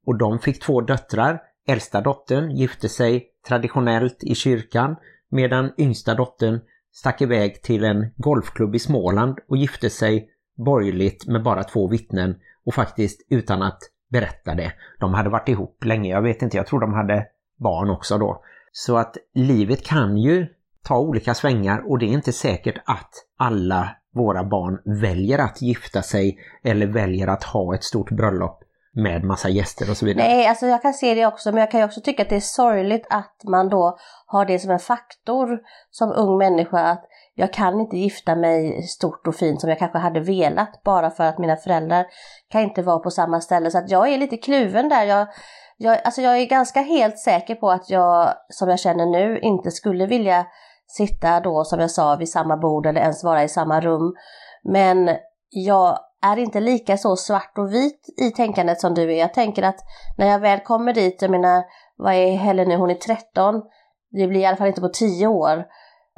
Och 0.07 0.19
de 0.19 0.39
fick 0.39 0.63
två 0.63 0.81
döttrar. 0.81 1.41
Äldsta 1.69 2.01
dottern 2.01 2.51
gifte 2.51 2.89
sig 2.89 3.27
traditionellt 3.49 4.25
i 4.25 4.35
kyrkan 4.35 4.97
medan 5.31 5.73
yngsta 5.79 6.15
dottern 6.15 6.61
stack 6.93 7.21
iväg 7.23 7.63
till 7.63 7.85
en 7.85 8.11
golfklubb 8.17 8.75
i 8.75 8.79
Småland 8.79 9.39
och 9.49 9.57
gifte 9.57 9.91
sig 9.91 10.29
borgerligt 10.57 11.27
med 11.27 11.43
bara 11.43 11.65
två 11.65 11.89
vittnen 11.89 12.35
och 12.67 12.75
faktiskt 12.75 13.27
utan 13.31 13.63
att 13.63 13.79
berätta 14.11 14.55
det. 14.55 14.73
De 15.01 15.15
hade 15.15 15.31
varit 15.31 15.49
ihop 15.49 15.85
länge, 15.85 16.11
jag 16.11 16.23
vet 16.23 16.43
inte, 16.43 16.57
jag 16.57 16.67
tror 16.67 16.81
de 16.81 16.95
hade 16.95 17.27
barn 17.57 17.91
också 17.91 18.19
då. 18.19 18.43
Så 18.73 18.97
att 18.97 19.17
livet 19.35 19.85
kan 19.85 20.17
ju 20.17 20.47
ta 20.85 20.99
olika 20.99 21.35
svängar 21.35 21.91
och 21.91 21.99
det 21.99 22.07
är 22.07 22.13
inte 22.13 22.33
säkert 22.33 22.83
att 22.85 23.11
alla 23.37 23.97
våra 24.15 24.45
barn 24.45 25.01
väljer 25.01 25.39
att 25.39 25.63
gifta 25.63 26.03
sig 26.03 26.39
eller 26.65 26.87
väljer 26.87 27.29
att 27.29 27.45
ha 27.45 27.75
ett 27.75 27.85
stort 27.85 28.11
bröllop 28.11 28.63
med 28.95 29.25
massa 29.25 29.49
gäster 29.49 29.91
och 29.91 29.97
så 29.97 30.07
vidare. 30.07 30.29
Nej, 30.29 30.47
alltså 30.47 30.67
jag 30.67 30.83
kan 30.83 30.95
se 30.95 31.15
det 31.15 31.27
också, 31.27 31.53
men 31.53 31.61
jag 31.61 31.71
kan 31.71 31.81
ju 31.81 31.87
också 31.87 32.01
tycka 32.01 32.23
att 32.23 32.29
det 32.29 32.37
är 32.37 32.41
sorgligt 32.41 33.07
att 33.11 33.37
man 33.45 33.69
då 33.69 33.99
har 34.27 34.45
det 34.45 34.59
som 34.59 34.71
en 34.71 34.79
faktor 34.79 35.61
som 35.91 36.13
ung 36.13 36.39
människa 36.39 36.79
att 36.79 37.05
jag 37.35 37.53
kan 37.53 37.81
inte 37.81 37.97
gifta 37.97 38.35
mig 38.35 38.83
stort 38.83 39.27
och 39.27 39.35
fint 39.35 39.61
som 39.61 39.71
jag 39.71 39.79
kanske 39.79 39.99
hade 39.99 40.21
velat 40.21 40.83
bara 40.85 41.11
för 41.11 41.25
att 41.25 41.39
mina 41.39 41.57
föräldrar 41.57 42.07
kan 42.49 42.63
inte 42.63 42.83
vara 42.83 42.99
på 42.99 43.11
samma 43.11 43.41
ställe. 43.41 43.71
Så 43.71 43.79
att 43.79 43.91
jag 43.91 44.09
är 44.13 44.19
lite 44.19 44.37
kluven 44.37 44.89
där. 44.89 45.05
Jag, 45.05 45.29
jag, 45.77 45.99
alltså 46.05 46.23
jag 46.23 46.39
är 46.39 46.47
ganska 46.47 46.81
helt 46.81 47.19
säker 47.19 47.55
på 47.55 47.71
att 47.71 47.91
jag, 47.91 48.35
som 48.49 48.69
jag 48.69 48.81
känner 48.81 49.07
nu, 49.07 49.41
inte 49.41 49.71
skulle 49.71 50.07
vilja 50.07 50.47
sitta 50.87 51.41
då, 51.41 51.65
som 51.65 51.81
jag 51.81 51.91
sa, 51.91 52.17
vid 52.17 52.29
samma 52.29 52.57
bord 52.57 52.87
eller 52.87 53.01
ens 53.01 53.25
vara 53.25 53.43
i 53.43 53.49
samma 53.49 53.81
rum. 53.81 54.15
Men 54.63 55.11
jag 55.49 55.99
är 56.23 56.37
inte 56.37 56.61
lika 56.61 56.97
så 56.97 57.17
svart 57.17 57.59
och 57.59 57.75
vit 57.75 58.15
i 58.21 58.31
tänkandet 58.31 58.81
som 58.81 58.95
du 58.95 59.03
är. 59.03 59.19
Jag 59.19 59.35
tänker 59.35 59.63
att 59.63 59.79
när 60.19 60.27
jag 60.27 60.39
väl 60.39 60.61
kommer 60.61 60.93
dit, 60.93 61.23
jag 61.23 61.31
menar, 61.31 61.65
vad 61.97 62.15
är 62.15 62.37
Helen 62.37 62.69
nu, 62.69 62.77
hon 62.77 62.91
är 62.91 62.95
13, 62.95 63.63
det 64.11 64.27
blir 64.27 64.41
i 64.41 64.47
alla 64.47 64.57
fall 64.57 64.67
inte 64.69 64.81
på 64.81 64.89
10 64.89 65.27
år. 65.27 65.65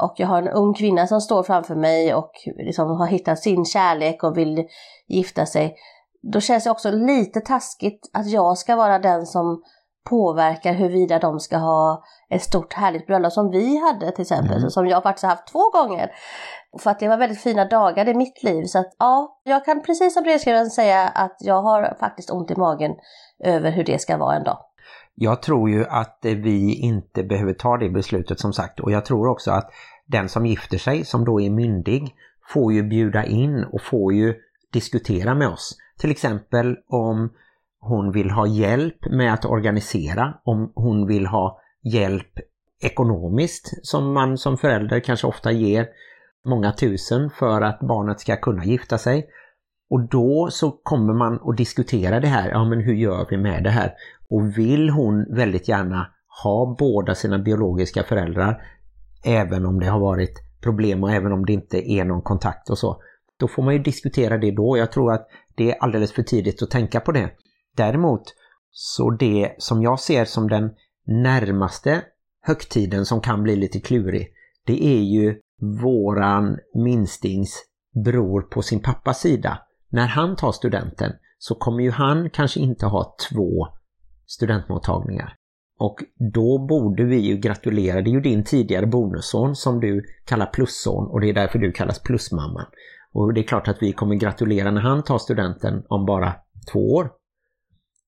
Och 0.03 0.15
jag 0.17 0.27
har 0.27 0.43
en 0.43 0.49
ung 0.49 0.75
kvinna 0.75 1.07
som 1.07 1.21
står 1.21 1.43
framför 1.43 1.75
mig 1.75 2.15
och 2.15 2.31
liksom 2.57 2.91
har 2.91 3.07
hittat 3.07 3.39
sin 3.39 3.65
kärlek 3.65 4.25
och 4.25 4.39
vill 4.39 4.67
gifta 5.09 5.47
sig. 5.47 5.75
Då 6.33 6.41
känns 6.41 6.65
det 6.65 6.71
också 6.71 6.91
lite 6.91 7.41
taskigt 7.41 8.11
att 8.13 8.31
jag 8.31 8.59
ska 8.59 8.77
vara 8.77 8.99
den 8.99 9.27
som 9.27 9.63
påverkar 10.11 10.73
huruvida 10.73 11.19
de 11.19 11.41
ska 11.41 11.57
ha 11.57 12.03
ett 12.31 12.43
stort 12.43 12.73
härligt 12.73 13.07
bröllop 13.07 13.33
som 13.33 13.51
vi 13.51 13.79
hade 13.79 14.11
till 14.11 14.23
exempel, 14.23 14.57
Mm. 14.59 14.71
som 14.71 14.87
jag 14.87 15.03
faktiskt 15.03 15.23
har 15.23 15.31
haft 15.31 15.47
två 15.47 15.71
gånger. 15.73 16.11
För 16.81 16.91
att 16.91 16.99
det 16.99 17.09
var 17.09 17.17
väldigt 17.17 17.41
fina 17.41 17.65
dagar 17.65 18.09
i 18.09 18.15
mitt 18.15 18.43
liv. 18.43 18.65
Så 18.65 18.79
att 18.79 18.97
ja, 18.99 19.41
jag 19.45 19.65
kan 19.65 19.83
precis 19.83 20.15
som 20.15 20.23
brevskrivaren 20.23 20.71
säga 20.71 21.09
att 21.09 21.37
jag 21.41 21.63
har 21.63 21.97
faktiskt 22.01 22.31
ont 22.31 22.51
i 22.51 22.57
magen 22.57 22.93
över 23.45 23.71
hur 23.71 23.85
det 23.85 24.01
ska 24.01 24.17
vara 24.17 24.37
en 24.37 24.45
dag. 24.45 24.59
Jag 25.15 25.43
tror 25.43 25.71
ju 25.71 25.85
att 25.85 26.19
vi 26.23 26.75
inte 26.75 27.23
behöver 27.23 27.53
ta 27.53 27.77
det 27.77 27.91
beslutet 27.91 28.41
som 28.41 28.53
sagt 28.53 28.81
och 28.81 28.93
jag 28.93 29.05
tror 29.05 29.29
också 29.29 29.51
att 29.51 29.71
den 30.07 30.29
som 30.29 30.47
gifter 30.47 30.79
sig 30.79 31.05
som 31.05 31.25
då 31.25 31.41
är 31.41 31.51
myndig 31.51 32.15
får 32.49 32.73
ju 32.73 32.83
bjuda 32.83 33.25
in 33.25 33.65
och 33.65 33.83
får 33.83 34.13
ju 34.13 34.35
diskutera 34.73 35.35
med 35.35 35.49
oss. 35.49 35.77
Till 35.99 36.11
exempel 36.11 36.77
om 36.89 37.33
hon 37.81 38.13
vill 38.13 38.31
ha 38.31 38.47
hjälp 38.47 39.07
med 39.11 39.35
att 39.35 39.45
organisera, 39.45 40.35
om 40.45 40.73
hon 40.75 41.07
vill 41.07 41.27
ha 41.27 41.61
hjälp 41.83 42.39
ekonomiskt 42.83 43.87
som 43.87 44.13
man 44.13 44.39
som 44.39 44.57
förälder 44.57 45.01
kanske 45.01 45.27
ofta 45.27 45.53
ger 45.53 45.89
många 46.45 46.73
tusen 46.73 47.31
för 47.31 47.63
att 47.63 47.81
barnet 47.81 48.21
ska 48.21 48.37
kunna 48.37 48.65
gifta 48.65 48.99
sig. 48.99 49.27
Och 49.91 50.09
då 50.09 50.49
så 50.51 50.71
kommer 50.71 51.15
man 51.15 51.41
att 51.51 51.57
diskutera 51.57 52.21
det 52.21 52.27
här, 52.27 52.51
ja 52.51 52.65
men 52.65 52.81
hur 52.81 52.95
gör 52.95 53.27
vi 53.31 53.37
med 53.37 53.65
det 53.65 53.71
här? 53.71 53.93
Och 54.31 54.59
vill 54.59 54.91
hon 54.91 55.35
väldigt 55.35 55.69
gärna 55.69 56.07
ha 56.43 56.77
båda 56.79 57.15
sina 57.15 57.39
biologiska 57.39 58.03
föräldrar, 58.03 58.63
även 59.25 59.67
om 59.67 59.81
det 59.81 59.87
har 59.87 60.01
varit 60.01 60.41
problem 60.63 61.05
och 61.05 61.13
även 61.13 61.33
om 61.33 61.47
det 61.47 61.53
inte 61.53 61.91
är 61.91 62.05
någon 62.05 62.23
kontakt 62.23 62.71
och 62.71 62.79
så, 62.79 63.03
då 63.41 63.49
får 63.49 63.63
man 63.63 63.75
ju 63.75 63.83
diskutera 63.83 64.39
det 64.39 64.51
då. 64.51 64.79
Jag 64.79 64.93
tror 64.93 65.13
att 65.13 65.27
det 65.57 65.71
är 65.71 65.83
alldeles 65.83 66.13
för 66.13 66.23
tidigt 66.23 66.63
att 66.63 66.71
tänka 66.71 67.01
på 67.01 67.13
det. 67.13 67.31
Däremot 67.77 68.23
så 68.71 69.11
det 69.11 69.55
som 69.59 69.83
jag 69.83 70.01
ser 70.01 70.25
som 70.25 70.49
den 70.49 70.71
närmaste 71.07 72.03
högtiden 72.43 73.05
som 73.05 73.21
kan 73.21 73.43
bli 73.43 73.57
lite 73.57 73.81
klurig, 73.81 74.29
det 74.67 74.85
är 74.85 75.03
ju 75.03 75.41
våran 75.83 76.59
minstings 76.75 77.65
bror 78.05 78.43
på 78.43 78.63
sin 78.63 78.83
pappas 78.83 79.21
sida. 79.21 79.59
När 79.89 80.07
han 80.07 80.37
tar 80.37 80.53
studenten 80.53 81.13
så 81.39 81.55
kommer 81.55 81.83
ju 81.83 81.91
han 81.91 82.31
kanske 82.31 82.61
inte 82.61 82.87
ha 82.87 83.17
två 83.31 83.69
studentmottagningar. 84.27 85.37
Och 85.79 85.97
då 86.35 86.67
borde 86.67 87.05
vi 87.05 87.17
ju 87.17 87.37
gratulera, 87.37 88.01
det 88.01 88.11
är 88.11 88.13
ju 88.13 88.21
din 88.21 88.45
tidigare 88.45 88.87
bonusson 88.87 89.57
som 89.57 89.81
du 89.81 90.05
kallar 90.25 90.47
plusson 90.47 91.11
och 91.11 91.21
det 91.21 91.29
är 91.29 91.35
därför 91.35 91.59
du 91.59 91.73
kallas 91.73 92.03
plusmamman. 92.03 92.67
Och 93.13 93.35
det 93.35 93.41
är 93.41 93.45
klart 93.45 93.69
att 93.69 93.83
vi 93.83 93.93
kommer 93.93 94.15
gratulera 94.15 94.71
när 94.71 94.81
han 94.81 95.03
tar 95.03 95.19
studenten 95.19 95.83
om 95.89 96.07
bara 96.07 96.35
två 96.73 96.81
år. 96.81 97.11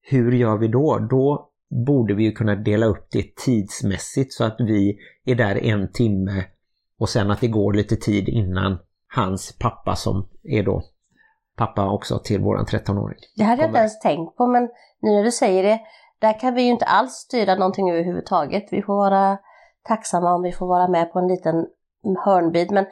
Hur 0.02 0.32
gör 0.32 0.58
vi 0.58 0.68
då? 0.68 0.98
Då 1.10 1.50
borde 1.86 2.14
vi 2.14 2.24
ju 2.24 2.32
kunna 2.32 2.56
dela 2.56 2.86
upp 2.86 3.06
det 3.10 3.36
tidsmässigt 3.36 4.32
så 4.32 4.44
att 4.44 4.56
vi 4.58 4.98
är 5.24 5.34
där 5.34 5.64
en 5.64 5.92
timme 5.92 6.44
och 6.98 7.08
sen 7.08 7.30
att 7.30 7.40
det 7.40 7.48
går 7.48 7.72
lite 7.72 7.96
tid 7.96 8.28
innan 8.28 8.78
hans 9.14 9.58
pappa 9.58 9.96
som 9.96 10.28
är 10.42 10.62
då 10.62 10.82
pappa 11.56 11.90
också 11.90 12.18
till 12.18 12.40
våran 12.40 12.64
13-åring. 12.64 13.18
Det 13.36 13.44
hade 13.44 13.62
jag 13.62 13.68
inte 13.68 13.78
ens 13.78 14.00
tänkt 14.00 14.36
på 14.36 14.46
men 14.46 14.62
nu 15.02 15.10
när 15.10 15.24
du 15.24 15.30
säger 15.30 15.62
det, 15.62 15.80
där 16.18 16.40
kan 16.40 16.54
vi 16.54 16.62
ju 16.62 16.68
inte 16.68 16.84
alls 16.84 17.12
styra 17.12 17.54
någonting 17.54 17.90
överhuvudtaget. 17.90 18.68
Vi 18.70 18.82
får 18.82 18.96
vara 18.96 19.38
tacksamma 19.82 20.34
om 20.34 20.42
vi 20.42 20.52
får 20.52 20.66
vara 20.66 20.88
med 20.88 21.12
på 21.12 21.18
en 21.18 21.28
liten 21.28 21.66
hörnbit 22.24 22.70
men 22.70 22.86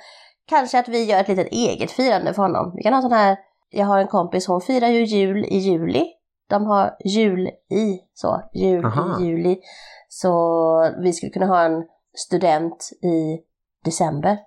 kanske 0.47 0.79
att 0.79 0.89
vi 0.89 1.05
gör 1.05 1.21
ett 1.21 1.29
litet 1.29 1.53
eget 1.53 1.91
firande 1.91 2.35
för 2.35 2.43
honom. 2.43 2.73
Vi 2.77 2.83
kan 2.83 2.95
ha 2.95 3.03
sån 3.03 3.13
här, 3.13 3.37
jag 3.71 3.87
har 3.87 3.99
en 3.99 4.07
kompis, 4.07 4.47
hon 4.47 4.61
firar 4.61 4.89
ju 4.89 5.05
jul 5.05 5.45
i 5.45 5.59
juli. 5.59 6.07
De 6.49 6.67
har 6.67 6.97
jul 7.05 7.49
i, 7.71 8.01
så, 8.15 8.43
jul 8.53 8.85
Aha. 8.85 9.21
i 9.21 9.25
juli. 9.25 9.61
Så 10.09 10.91
vi 11.03 11.13
skulle 11.13 11.33
kunna 11.33 11.47
ha 11.47 11.63
en 11.63 11.85
student 12.17 12.91
i 13.03 13.41
december. 13.85 14.39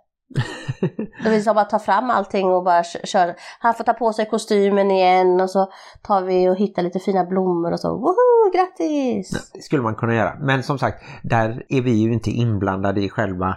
Då 1.23 1.29
vill 1.29 1.43
jag 1.45 1.55
bara 1.55 1.65
ta 1.65 1.79
fram 1.79 2.09
allting 2.09 2.47
och 2.47 2.63
bara 2.63 2.83
kö- 2.83 3.05
köra. 3.05 3.33
Han 3.59 3.73
får 3.73 3.83
ta 3.83 3.93
på 3.93 4.13
sig 4.13 4.25
kostymen 4.29 4.91
igen 4.91 5.41
och 5.41 5.49
så 5.49 5.69
tar 6.03 6.21
vi 6.21 6.49
och 6.49 6.55
hittar 6.55 6.81
lite 6.83 6.99
fina 6.99 7.25
blommor 7.25 7.71
och 7.71 7.79
så. 7.79 7.89
Woho, 7.97 8.51
grattis! 8.53 9.51
Det 9.53 9.61
skulle 9.61 9.81
man 9.81 9.95
kunna 9.95 10.15
göra. 10.15 10.35
Men 10.39 10.63
som 10.63 10.79
sagt, 10.79 11.03
där 11.23 11.63
är 11.69 11.81
vi 11.81 11.91
ju 11.91 12.13
inte 12.13 12.29
inblandade 12.29 13.01
i 13.01 13.09
själva 13.09 13.55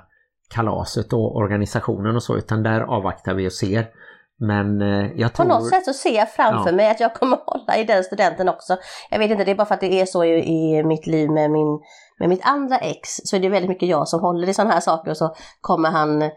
kalaset 0.54 1.12
och 1.12 1.36
organisationen 1.36 2.16
och 2.16 2.22
så 2.22 2.36
utan 2.36 2.62
där 2.62 2.80
avvaktar 2.80 3.34
vi 3.34 3.48
och 3.48 3.52
ser. 3.52 3.86
Men 4.42 4.82
eh, 4.82 5.10
jag 5.16 5.32
På 5.32 5.36
tror... 5.36 5.46
något 5.46 5.68
sätt 5.68 5.84
så 5.84 5.92
ser 5.92 6.16
jag 6.16 6.30
framför 6.32 6.70
Ja. 6.70 6.76
mig 6.76 6.90
att 6.90 7.00
jag 7.00 7.14
kommer 7.14 7.38
hålla 7.46 7.76
i 7.76 7.84
den 7.84 8.04
studenten 8.04 8.48
också. 8.48 8.76
Jag 9.10 9.18
vet 9.18 9.30
inte, 9.30 9.44
det 9.44 9.50
är 9.50 9.54
bara 9.54 9.66
för 9.66 9.74
att 9.74 9.80
det 9.80 10.00
är 10.00 10.06
så 10.06 10.24
i, 10.24 10.38
i 10.78 10.84
mitt 10.84 11.06
liv 11.06 11.30
med, 11.30 11.50
min, 11.50 11.80
med 12.18 12.28
mitt 12.28 12.40
andra 12.44 12.78
ex. 12.78 13.08
Så 13.24 13.36
är 13.36 13.40
det 13.40 13.48
väldigt 13.48 13.68
mycket 13.68 13.88
jag 13.88 14.08
som 14.08 14.20
håller 14.20 14.48
i 14.48 14.54
sådana 14.54 14.72
här 14.74 14.80
saker 14.80 15.10
och 15.10 15.16
så 15.16 15.34
kommer 15.60 15.90
han 15.90 16.30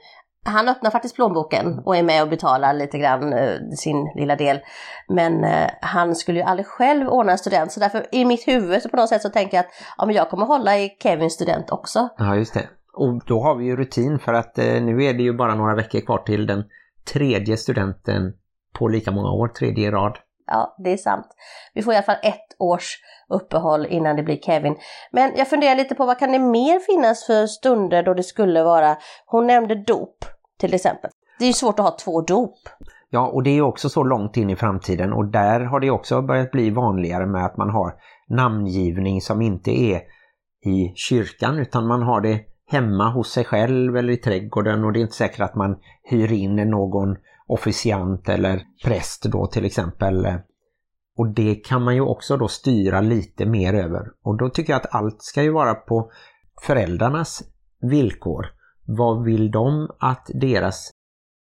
han 0.46 0.70
öppnar 0.70 0.92
faktiskt 0.92 1.16
plånboken 1.16 1.80
och 1.86 1.96
är 1.96 2.04
med 2.04 2.24
och 2.24 2.30
betalar 2.30 2.74
lite 2.74 2.98
grann 2.98 3.34
eh, 3.34 3.56
sin 3.78 4.12
lilla 4.16 4.36
del. 4.36 4.60
Men 5.08 5.44
eh, 5.44 5.70
han 5.82 6.16
skulle 6.16 6.40
ju 6.40 6.46
aldrig 6.46 6.68
själv 6.68 7.08
ordna 7.08 7.32
en 7.32 7.38
student 7.38 7.72
så 7.72 7.80
därför 7.80 8.06
i 8.12 8.26
mitt 8.26 8.48
huvud 8.48 8.82
så 8.82 8.90
på 8.90 8.98
något 8.98 9.10
sätt 9.10 9.22
så 9.22 9.30
tänker 9.30 9.58
jag 9.58 9.66
att 9.66 9.72
ja, 9.98 10.06
men 10.06 10.16
jag 10.16 10.30
kommer 10.30 10.46
hålla 10.46 10.78
i 10.78 10.90
Kevins 11.04 11.34
student 11.34 11.72
också. 11.72 12.10
Ja, 12.18 12.36
just 12.36 12.54
det. 12.54 12.70
Och 12.94 13.22
då 13.26 13.42
har 13.42 13.56
vi 13.56 13.66
ju 13.66 13.76
rutin 13.76 14.20
för 14.20 14.34
att 14.34 14.58
eh, 14.58 14.66
nu 14.66 15.04
är 15.04 15.14
det 15.14 15.24
ju 15.24 15.34
bara 15.34 15.56
några 15.56 15.76
veckor 15.76 16.00
kvar 16.00 16.18
till 16.18 16.48
den 16.48 16.64
tredje 17.14 17.58
studenten 17.58 18.34
på 18.74 18.88
lika 18.88 19.12
många 19.12 19.32
år, 19.32 19.48
tredje 19.48 19.88
i 19.88 19.92
rad. 19.92 20.18
Ja, 20.48 20.76
det 20.84 20.94
är 20.94 20.98
sant. 20.98 21.28
Vi 21.74 21.82
får 21.82 21.94
i 21.94 21.96
alla 21.96 22.06
fall 22.06 22.20
ett 22.24 22.56
års 22.60 22.98
uppehåll 23.30 23.86
innan 23.86 24.16
det 24.16 24.24
blir 24.24 24.38
Kevin. 24.38 24.76
Men 25.12 25.32
jag 25.36 25.50
funderar 25.50 25.76
lite 25.76 25.96
på 25.96 26.06
vad 26.06 26.20
kan 26.20 26.32
det 26.32 26.40
mer 26.40 26.80
finnas 26.80 27.26
för 27.26 27.48
stunder 27.48 28.04
då 28.04 28.14
det 28.14 28.24
skulle 28.24 28.64
vara, 28.64 28.98
hon 29.26 29.48
nämnde 29.48 29.76
dop 29.76 30.26
till 30.64 30.74
exempel. 30.74 31.12
Det 31.40 31.46
är 31.46 31.48
ju 31.48 31.54
svårt 31.54 31.80
att 31.80 31.86
ha 31.86 31.98
två 31.98 32.22
dop. 32.22 32.60
Ja, 33.10 33.28
och 33.28 33.44
det 33.44 33.50
är 33.50 33.54
ju 33.54 33.62
också 33.62 33.90
så 33.90 34.04
långt 34.04 34.38
in 34.38 34.50
i 34.50 34.56
framtiden 34.56 35.14
och 35.14 35.26
där 35.26 35.60
har 35.60 35.80
det 35.80 35.92
också 35.92 36.22
börjat 36.22 36.52
bli 36.52 36.70
vanligare 36.70 37.26
med 37.26 37.46
att 37.46 37.58
man 37.58 37.70
har 37.70 37.94
namngivning 38.28 39.22
som 39.22 39.42
inte 39.42 39.72
är 39.72 40.02
i 40.66 40.94
kyrkan 40.96 41.60
utan 41.60 41.88
man 41.88 42.02
har 42.02 42.22
det 42.22 42.40
hemma 42.68 43.10
hos 43.10 43.32
sig 43.32 43.46
själv 43.46 43.98
eller 43.98 44.14
i 44.14 44.18
trädgården 44.18 44.84
och 44.84 44.94
det 44.94 45.00
är 45.00 45.02
inte 45.02 45.14
säkert 45.14 45.40
att 45.40 45.56
man 45.56 45.76
hyr 46.04 46.32
in 46.32 46.56
någon 46.56 47.16
officiant 47.48 48.30
eller 48.30 48.64
präst 48.86 49.24
då 49.24 49.48
till 49.48 49.66
exempel. 49.66 50.28
Och 51.18 51.34
det 51.34 51.56
kan 51.56 51.84
man 51.84 51.96
ju 51.96 52.02
också 52.02 52.38
då 52.38 52.48
styra 52.48 53.02
lite 53.02 53.46
mer 53.46 53.74
över. 53.74 54.08
Och 54.24 54.38
då 54.38 54.50
tycker 54.50 54.74
jag 54.74 54.80
att 54.80 54.96
allt 54.96 55.22
ska 55.22 55.44
ju 55.44 55.52
vara 55.52 55.76
på 55.76 56.12
föräldrarnas 56.62 57.44
villkor. 57.82 58.46
Vad 58.86 59.24
vill 59.24 59.52
de 59.52 59.90
att 60.00 60.30
deras 60.34 60.92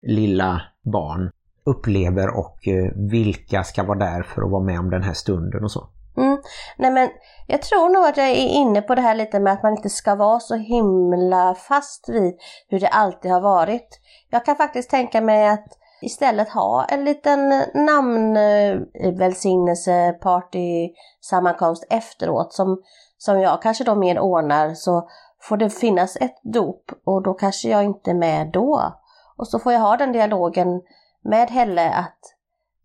lilla 0.06 0.62
barn 0.92 1.30
upplever 1.64 2.38
och 2.38 2.68
eh, 2.68 2.92
vilka 3.11 3.64
ska 3.64 3.82
vara 3.82 3.99
där 3.99 4.23
för 4.23 4.42
att 4.42 4.50
vara 4.50 4.62
med 4.62 4.78
om 4.78 4.90
den 4.90 5.02
här 5.02 5.14
stunden 5.14 5.64
och 5.64 5.70
så. 5.70 5.88
Mm. 6.16 6.38
Nej 6.76 6.90
men 6.90 7.11
jag 7.47 7.62
tror 7.62 7.88
nog 7.88 8.04
att 8.04 8.16
jag 8.16 8.28
är 8.28 8.49
inne 8.49 8.82
på 8.82 8.94
det 8.94 9.00
här 9.00 9.14
lite 9.14 9.40
med 9.40 9.52
att 9.52 9.62
man 9.62 9.73
inte 9.73 9.90
ska 9.90 10.14
vara 10.14 10.40
så 10.40 10.54
himla 10.54 11.54
fast 11.54 12.09
vid 12.09 12.35
hur 12.68 12.80
det 12.80 12.88
alltid 12.88 13.30
har 13.30 13.40
varit. 13.40 14.00
Jag 14.30 14.44
kan 14.44 14.56
faktiskt 14.56 14.90
tänka 14.90 15.20
mig 15.20 15.49
att 15.49 15.66
istället 16.02 16.49
ha 16.49 16.85
en 16.85 17.04
liten 17.04 17.52
eh, 17.52 17.62
namnvälsignelse 17.75 20.12
party 20.12 20.88
sammankomst 21.20 21.87
efteråt 21.90 22.52
som, 22.52 22.82
som 23.18 23.40
jag 23.40 23.62
kanske 23.62 23.85
då 23.85 23.94
mer 23.94 24.18
ordnar 24.18 24.75
så 24.75 25.09
får 25.40 25.56
det 25.56 25.70
finnas 25.70 26.16
ett 26.16 26.40
dop 26.42 26.92
och 27.04 27.23
då 27.23 27.35
kanske 27.35 27.68
jag 27.68 27.85
inte 27.85 28.11
är 28.11 28.14
med 28.14 28.50
då. 28.52 28.92
Och 29.37 29.49
så 29.49 29.59
får 29.59 29.73
jag 29.73 29.80
ha 29.80 29.97
den 29.97 30.12
dialogen 30.12 30.82
med 31.23 31.50
Helle 31.50 31.90
att 31.90 32.18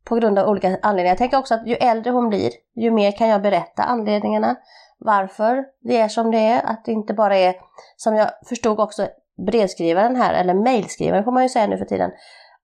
på 0.06 0.16
grund 0.16 0.40
av 0.40 0.50
olika 0.50 0.68
anledningar. 0.82 1.12
Jag 1.12 1.18
tänker 1.18 1.38
också 1.38 1.54
att 1.54 1.68
ju 1.68 1.76
äldre 1.76 2.12
hon 2.12 2.30
blir, 2.30 2.52
ju 2.76 2.92
mer 2.92 3.12
kan 3.12 3.28
jag 3.28 3.42
berätta 3.42 3.84
anledningarna. 3.84 4.56
Varför 4.98 5.66
det 5.82 5.98
är 5.98 6.08
som 6.08 6.32
det 6.32 6.38
är. 6.38 6.66
Att 6.66 6.86
det 6.86 6.92
inte 6.92 7.14
bara 7.14 7.38
är, 7.38 7.56
som 7.96 8.16
jag 8.16 8.30
förstod 8.50 8.80
också 8.80 9.08
brevskrivaren 9.38 10.16
här, 10.16 10.34
eller 10.34 10.54
mejlskrivaren 10.54 11.24
får 11.24 11.32
man 11.32 11.44
ju 11.44 11.50
säga 11.50 11.68
nu 11.68 11.78
för 11.78 11.86
tiden, 11.86 12.12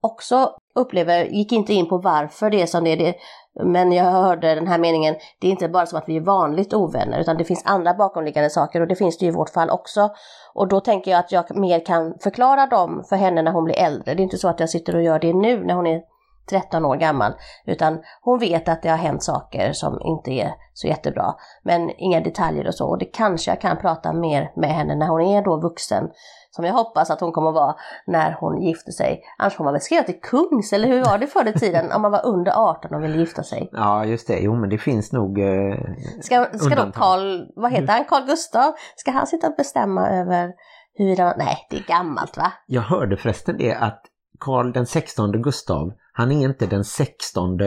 också 0.01 0.51
upplever, 0.75 1.25
gick 1.25 1.51
inte 1.51 1.73
in 1.73 1.89
på 1.89 1.97
varför 1.97 2.49
det 2.49 2.61
är 2.61 2.65
som 2.65 2.83
det 2.83 2.89
är. 2.91 2.97
Det, 2.97 3.15
men 3.63 3.91
jag 3.91 4.03
hörde 4.03 4.55
den 4.55 4.67
här 4.67 4.77
meningen, 4.77 5.15
det 5.39 5.47
är 5.47 5.51
inte 5.51 5.69
bara 5.69 5.85
som 5.85 5.97
att 5.97 6.09
vi 6.09 6.17
är 6.17 6.21
vanligt 6.21 6.73
ovänner, 6.73 7.19
utan 7.19 7.37
det 7.37 7.43
finns 7.43 7.65
andra 7.65 7.93
bakomliggande 7.93 8.49
saker 8.49 8.81
och 8.81 8.87
det 8.87 8.95
finns 8.95 9.17
det 9.17 9.25
ju 9.25 9.31
i 9.31 9.35
vårt 9.35 9.49
fall 9.49 9.69
också. 9.69 10.09
Och 10.53 10.67
då 10.67 10.79
tänker 10.79 11.11
jag 11.11 11.19
att 11.19 11.31
jag 11.31 11.55
mer 11.57 11.85
kan 11.85 12.13
förklara 12.19 12.67
dem 12.67 13.03
för 13.09 13.15
henne 13.15 13.41
när 13.41 13.51
hon 13.51 13.63
blir 13.63 13.79
äldre. 13.79 14.13
Det 14.13 14.21
är 14.21 14.23
inte 14.23 14.37
så 14.37 14.47
att 14.47 14.59
jag 14.59 14.69
sitter 14.69 14.95
och 14.95 15.03
gör 15.03 15.19
det 15.19 15.33
nu 15.33 15.63
när 15.63 15.73
hon 15.73 15.87
är 15.87 16.01
13 16.49 16.85
år 16.85 16.95
gammal. 16.95 17.33
Utan 17.65 17.99
hon 18.21 18.39
vet 18.39 18.69
att 18.69 18.81
det 18.81 18.89
har 18.89 18.97
hänt 18.97 19.23
saker 19.23 19.73
som 19.73 19.99
inte 20.01 20.31
är 20.31 20.53
så 20.73 20.87
jättebra. 20.87 21.35
Men 21.63 21.89
inga 21.97 22.21
detaljer 22.21 22.67
och 22.67 22.75
så. 22.75 22.87
Och 22.87 22.97
det 22.97 23.05
kanske 23.05 23.51
jag 23.51 23.61
kan 23.61 23.77
prata 23.77 24.13
mer 24.13 24.51
med 24.55 24.69
henne 24.69 24.95
när 24.95 25.07
hon 25.07 25.21
är 25.21 25.41
då 25.41 25.57
vuxen. 25.57 26.09
Som 26.55 26.65
jag 26.65 26.73
hoppas 26.73 27.09
att 27.09 27.21
hon 27.21 27.31
kommer 27.31 27.49
att 27.49 27.55
vara 27.55 27.75
när 28.07 28.37
hon 28.39 28.61
gifter 28.61 28.91
sig. 28.91 29.23
Annars 29.37 29.55
får 29.55 29.63
man 29.63 29.73
väl 29.73 29.81
skriva 29.81 30.03
till 30.03 30.19
kungs, 30.21 30.73
eller 30.73 30.87
hur 30.87 31.03
var 31.03 31.17
det 31.17 31.27
förr 31.27 31.47
i 31.47 31.53
tiden? 31.53 31.91
Om 31.91 32.01
man 32.01 32.11
var 32.11 32.25
under 32.25 32.51
18 32.51 32.93
och 32.93 33.03
ville 33.03 33.17
gifta 33.17 33.43
sig. 33.43 33.69
Ja, 33.71 34.05
just 34.05 34.27
det. 34.27 34.39
Jo, 34.39 34.55
men 34.55 34.69
det 34.69 34.77
finns 34.77 35.11
nog 35.11 35.39
eh, 35.39 35.77
Ska, 36.21 36.45
ska 36.53 36.75
då. 36.75 36.91
Karl, 36.91 37.45
vad 37.55 37.71
heter 37.71 37.93
han, 37.93 38.05
Carl 38.05 38.25
Gustav, 38.25 38.73
ska 38.95 39.11
han 39.11 39.27
sitta 39.27 39.47
och 39.47 39.55
bestämma 39.55 40.09
över 40.09 40.51
huruvida, 40.93 41.35
nej 41.37 41.67
det 41.69 41.77
är 41.77 41.83
gammalt 41.83 42.37
va? 42.37 42.53
Jag 42.65 42.81
hörde 42.81 43.17
förresten 43.17 43.57
det 43.57 43.73
att 43.73 44.01
Karl 44.39 44.71
den 44.71 44.85
16 44.85 45.31
Gustav, 45.31 45.93
han 46.13 46.31
är 46.31 46.45
inte 46.45 46.65
den 46.65 46.83
16 46.83 47.57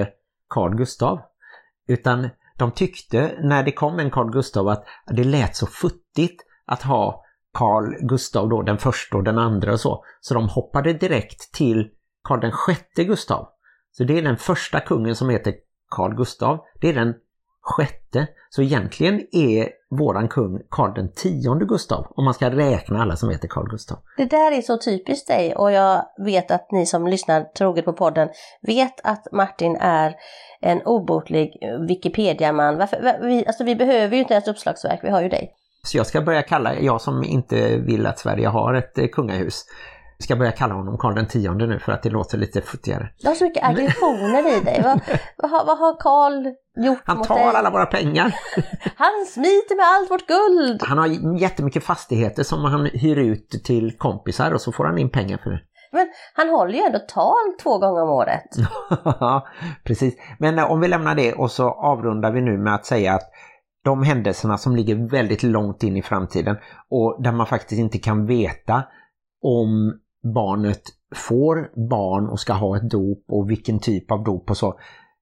Carl 0.48 0.76
Gustav. 0.76 1.20
Utan 1.88 2.28
de 2.58 2.70
tyckte 2.70 3.34
när 3.38 3.62
det 3.62 3.72
kom 3.72 3.98
en 3.98 4.10
Carl 4.10 4.30
Gustav 4.30 4.68
att 4.68 4.84
det 5.06 5.24
lät 5.24 5.56
så 5.56 5.66
futtigt 5.66 6.42
att 6.66 6.82
ha 6.82 7.23
Karl 7.54 8.06
Gustav 8.06 8.48
då, 8.48 8.62
den 8.62 8.78
första 8.78 9.16
och 9.16 9.24
den 9.24 9.38
andra 9.38 9.72
och 9.72 9.80
så. 9.80 10.04
Så 10.20 10.34
de 10.34 10.48
hoppade 10.48 10.92
direkt 10.92 11.52
till 11.52 11.88
Karl 12.24 12.40
den 12.40 12.52
sjätte 12.52 13.04
Gustav. 13.04 13.48
Så 13.92 14.04
det 14.04 14.18
är 14.18 14.22
den 14.22 14.36
första 14.36 14.80
kungen 14.80 15.16
som 15.16 15.30
heter 15.30 15.54
Karl 15.90 16.14
Gustav. 16.14 16.58
Det 16.80 16.88
är 16.88 16.94
den 16.94 17.14
sjätte. 17.60 18.26
Så 18.50 18.62
egentligen 18.62 19.20
är 19.32 19.68
våran 19.90 20.28
kung 20.28 20.60
Karl 20.70 20.94
den 20.94 21.12
tionde 21.12 21.64
Gustav. 21.64 22.06
Om 22.16 22.24
man 22.24 22.34
ska 22.34 22.50
räkna 22.50 23.02
alla 23.02 23.16
som 23.16 23.30
heter 23.30 23.48
Karl 23.48 23.68
Gustav. 23.70 23.98
Det 24.16 24.30
där 24.30 24.58
är 24.58 24.62
så 24.62 24.78
typiskt 24.78 25.28
dig 25.28 25.54
och 25.54 25.72
jag 25.72 26.04
vet 26.24 26.50
att 26.50 26.72
ni 26.72 26.86
som 26.86 27.06
lyssnar 27.06 27.44
troget 27.44 27.84
på 27.84 27.92
podden 27.92 28.28
vet 28.62 29.00
att 29.04 29.32
Martin 29.32 29.76
är 29.80 30.14
en 30.60 30.82
obotlig 30.82 31.58
Wikipedia-man. 31.88 32.78
Varför, 32.78 33.18
vi, 33.22 33.46
alltså 33.46 33.64
vi 33.64 33.76
behöver 33.76 34.14
ju 34.14 34.22
inte 34.22 34.34
ens 34.34 34.48
uppslagsverk, 34.48 35.00
vi 35.02 35.10
har 35.10 35.22
ju 35.22 35.28
dig. 35.28 35.54
Så 35.84 35.96
jag 35.96 36.06
ska 36.06 36.20
börja 36.22 36.42
kalla, 36.42 36.74
jag 36.80 37.00
som 37.00 37.24
inte 37.24 37.76
vill 37.78 38.06
att 38.06 38.18
Sverige 38.18 38.48
har 38.48 38.74
ett 38.74 38.98
eh, 38.98 39.06
kungahus, 39.12 39.64
ska 40.18 40.36
börja 40.36 40.52
kalla 40.52 40.74
honom 40.74 40.98
Karl 40.98 41.14
den 41.14 41.26
tionde 41.28 41.66
nu 41.66 41.78
för 41.78 41.92
att 41.92 42.02
det 42.02 42.10
låter 42.10 42.38
lite 42.38 42.60
futtigare. 42.60 43.08
Du 43.18 43.28
har 43.28 43.34
så 43.34 43.44
mycket 43.44 43.64
aggressioner 43.64 44.56
i 44.56 44.60
dig. 44.64 44.80
Vad, 44.84 45.00
vad, 45.36 45.50
har- 45.50 45.64
vad 45.66 45.78
har 45.78 46.00
Karl 46.00 46.46
gjort 46.86 46.98
Han 47.04 47.18
mot 47.18 47.26
tar 47.28 47.34
dig? 47.34 47.44
alla 47.44 47.70
våra 47.70 47.86
pengar. 47.86 48.24
Han 48.96 49.26
smiter 49.28 49.76
med 49.76 49.86
allt 49.86 50.10
vårt 50.10 50.26
guld! 50.26 50.82
Han 50.82 50.98
har 50.98 51.38
jättemycket 51.40 51.84
fastigheter 51.84 52.42
som 52.42 52.64
han 52.64 52.86
hyr 52.86 53.16
ut 53.18 53.50
till 53.64 53.98
kompisar 53.98 54.52
och 54.54 54.60
så 54.60 54.72
får 54.72 54.84
han 54.84 54.98
in 54.98 55.10
pengar 55.10 55.38
för 55.42 55.50
det. 55.50 55.60
Men 55.92 56.08
han 56.34 56.48
håller 56.48 56.72
ju 56.74 56.80
ändå 56.80 56.98
tal 56.98 57.34
två 57.62 57.78
gånger 57.78 58.02
om 58.02 58.08
året. 58.10 58.44
Ja, 59.04 59.46
precis. 59.84 60.14
Men 60.38 60.58
eh, 60.58 60.70
om 60.70 60.80
vi 60.80 60.88
lämnar 60.88 61.14
det 61.14 61.32
och 61.32 61.50
så 61.50 61.70
avrundar 61.70 62.32
vi 62.32 62.40
nu 62.40 62.58
med 62.58 62.74
att 62.74 62.86
säga 62.86 63.14
att 63.14 63.30
de 63.84 64.02
händelserna 64.02 64.58
som 64.58 64.76
ligger 64.76 65.10
väldigt 65.10 65.42
långt 65.42 65.82
in 65.82 65.96
i 65.96 66.02
framtiden 66.02 66.56
och 66.90 67.22
där 67.22 67.32
man 67.32 67.46
faktiskt 67.46 67.78
inte 67.78 67.98
kan 67.98 68.26
veta 68.26 68.84
om 69.42 69.98
barnet 70.34 70.82
får 71.14 71.70
barn 71.88 72.28
och 72.28 72.40
ska 72.40 72.52
ha 72.52 72.76
ett 72.76 72.90
dop 72.90 73.24
och 73.28 73.50
vilken 73.50 73.78
typ 73.78 74.10
av 74.10 74.24
dop 74.24 74.50
och 74.50 74.56
så. 74.56 74.78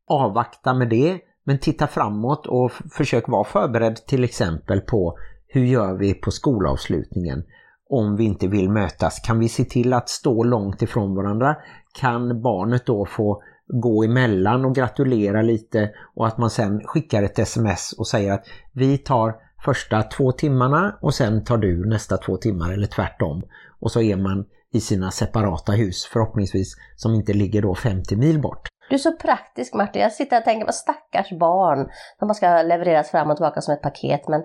Avvakta 0.06 0.74
med 0.74 0.88
det 0.88 1.18
men 1.44 1.58
titta 1.58 1.86
framåt 1.86 2.46
och 2.46 2.72
försök 2.96 3.28
vara 3.28 3.44
förberedd 3.44 3.96
till 3.96 4.24
exempel 4.24 4.80
på 4.80 5.16
hur 5.46 5.64
gör 5.64 5.94
vi 5.94 6.14
på 6.14 6.30
skolavslutningen 6.30 7.44
om 7.90 8.16
vi 8.16 8.24
inte 8.24 8.48
vill 8.48 8.70
mötas? 8.70 9.20
Kan 9.20 9.38
vi 9.38 9.48
se 9.48 9.64
till 9.64 9.92
att 9.92 10.08
stå 10.08 10.44
långt 10.44 10.82
ifrån 10.82 11.14
varandra? 11.14 11.56
Kan 12.00 12.42
barnet 12.42 12.86
då 12.86 13.06
få 13.06 13.42
gå 13.72 14.04
emellan 14.04 14.64
och 14.64 14.74
gratulera 14.74 15.42
lite 15.42 15.90
och 16.14 16.26
att 16.26 16.38
man 16.38 16.50
sen 16.50 16.80
skickar 16.84 17.22
ett 17.22 17.38
sms 17.38 17.92
och 17.92 18.06
säger 18.06 18.32
att 18.32 18.46
vi 18.72 18.98
tar 18.98 19.34
första 19.64 20.02
två 20.02 20.32
timmarna 20.32 20.98
och 21.00 21.14
sen 21.14 21.44
tar 21.44 21.56
du 21.56 21.88
nästa 21.88 22.16
två 22.16 22.36
timmar 22.36 22.72
eller 22.72 22.86
tvärtom. 22.86 23.42
Och 23.80 23.92
så 23.92 24.00
är 24.00 24.16
man 24.16 24.44
i 24.72 24.80
sina 24.80 25.10
separata 25.10 25.72
hus 25.72 26.04
förhoppningsvis 26.12 26.76
som 26.96 27.14
inte 27.14 27.32
ligger 27.32 27.62
då 27.62 27.74
50 27.74 28.16
mil 28.16 28.40
bort. 28.40 28.68
Du 28.88 28.94
är 28.94 28.98
så 28.98 29.12
praktisk 29.12 29.74
Martin. 29.74 30.02
Jag 30.02 30.12
sitter 30.12 30.38
och 30.38 30.44
tänker 30.44 30.66
på 30.66 30.72
stackars 30.72 31.30
barn 31.38 31.88
som 32.18 32.28
man 32.28 32.34
ska 32.34 32.62
levereras 32.62 33.10
fram 33.10 33.30
och 33.30 33.36
tillbaka 33.36 33.60
som 33.60 33.74
ett 33.74 33.82
paket. 33.82 34.28
Men 34.28 34.42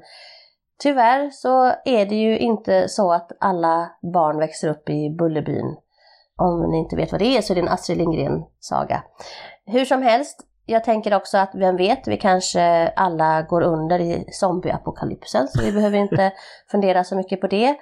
tyvärr 0.84 1.30
så 1.30 1.66
är 1.86 2.06
det 2.06 2.16
ju 2.16 2.38
inte 2.38 2.90
så 2.90 3.14
att 3.14 3.32
alla 3.40 3.92
barn 4.14 4.40
växer 4.40 4.70
upp 4.70 4.90
i 4.90 5.16
Bullerbyn. 5.20 5.76
Om 6.38 6.72
ni 6.72 6.78
inte 6.78 6.96
vet 6.96 7.12
vad 7.12 7.22
det 7.22 7.38
är 7.38 7.42
så 7.42 7.54
är 7.54 7.56
det 7.56 7.62
en 7.62 7.68
Astrid 7.68 7.98
Lindgren-saga. 7.98 9.04
Hur 9.66 9.86
som 9.86 10.02
helst, 10.02 10.40
jag 10.66 10.84
tänker 10.84 11.16
också 11.16 11.38
att 11.38 11.52
vem 11.54 11.78
vet, 11.78 12.08
vi 12.08 12.18
kanske 12.18 12.88
alla 12.96 13.42
går 13.42 13.62
under 13.62 14.00
i 14.00 14.26
zombieapokalypsen 14.32 15.48
så 15.48 15.62
vi 15.62 15.72
behöver 15.72 15.98
inte 15.98 16.32
fundera 16.72 17.04
så 17.04 17.16
mycket 17.16 17.42
på 17.42 17.48
det. 17.48 17.76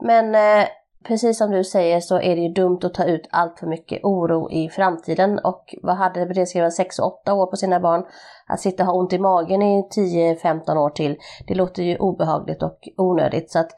Men 0.00 0.34
eh, 0.34 0.68
precis 1.06 1.38
som 1.38 1.50
du 1.50 1.64
säger 1.64 2.00
så 2.00 2.20
är 2.20 2.36
det 2.36 2.42
ju 2.42 2.48
dumt 2.48 2.80
att 2.82 2.94
ta 2.94 3.04
ut 3.04 3.28
allt 3.30 3.58
för 3.58 3.66
mycket 3.66 4.04
oro 4.04 4.50
i 4.50 4.68
framtiden. 4.68 5.38
Och 5.38 5.74
vad 5.82 5.96
hade 5.96 6.26
brevskrivaren 6.26 6.72
6 6.72 6.98
och 6.98 7.20
8 7.20 7.34
år 7.34 7.46
på 7.46 7.56
sina 7.56 7.80
barn? 7.80 8.04
Att 8.46 8.60
sitta 8.60 8.82
och 8.82 8.86
ha 8.86 8.98
ont 8.98 9.12
i 9.12 9.18
magen 9.18 9.62
i 9.62 9.88
10-15 9.96 10.76
år 10.76 10.90
till, 10.90 11.16
det 11.46 11.54
låter 11.54 11.82
ju 11.82 11.96
obehagligt 11.96 12.62
och 12.62 12.78
onödigt. 12.96 13.50
Så 13.50 13.58
att 13.58 13.70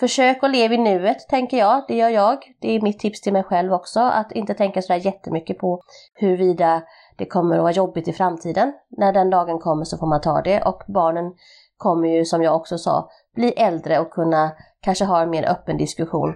försök 0.00 0.44
att 0.44 0.50
leva 0.50 0.74
i 0.74 0.78
nuet, 0.78 1.28
tänker 1.28 1.56
jag. 1.58 1.84
Det 1.88 1.96
gör 1.96 2.08
jag. 2.08 2.38
Det 2.60 2.76
är 2.76 2.80
mitt 2.80 2.98
tips 2.98 3.20
till 3.20 3.32
mig 3.32 3.42
själv 3.42 3.72
också. 3.72 4.00
Att 4.00 4.32
inte 4.32 4.54
tänka 4.54 4.82
sådär 4.82 5.00
jättemycket 5.00 5.58
på 5.58 5.80
huruvida 6.14 6.82
det 7.16 7.26
kommer 7.26 7.56
att 7.56 7.62
vara 7.62 7.72
jobbigt 7.72 8.08
i 8.08 8.12
framtiden. 8.12 8.72
När 8.88 9.12
den 9.12 9.30
dagen 9.30 9.58
kommer 9.58 9.84
så 9.84 9.98
får 9.98 10.06
man 10.06 10.20
ta 10.20 10.42
det. 10.42 10.62
Och 10.62 10.82
barnen 10.86 11.32
kommer 11.76 12.08
ju, 12.08 12.24
som 12.24 12.42
jag 12.42 12.56
också 12.56 12.78
sa, 12.78 13.08
bli 13.34 13.52
äldre 13.52 13.98
och 13.98 14.10
kunna 14.10 14.50
kanske 14.80 15.04
ha 15.04 15.22
en 15.22 15.30
mer 15.30 15.50
öppen 15.50 15.76
diskussion. 15.76 16.34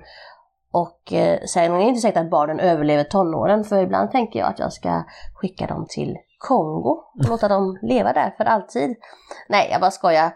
Och 0.72 1.12
eh, 1.12 1.40
sen 1.46 1.74
är 1.74 1.78
det 1.78 1.84
inte 1.84 2.00
säkert 2.00 2.20
att 2.20 2.30
barnen 2.30 2.60
överlever 2.60 3.04
tonåren, 3.04 3.64
för 3.64 3.82
ibland 3.82 4.10
tänker 4.10 4.38
jag 4.38 4.48
att 4.48 4.58
jag 4.58 4.72
ska 4.72 5.02
skicka 5.34 5.66
dem 5.66 5.86
till 5.88 6.16
Kongo 6.38 6.90
och 6.90 7.28
låta 7.28 7.48
dem 7.48 7.78
leva 7.82 8.12
där 8.12 8.34
för 8.36 8.44
alltid. 8.44 8.96
Nej, 9.48 9.68
jag 9.72 9.80
bara 9.80 9.90
skojar. 9.90 10.30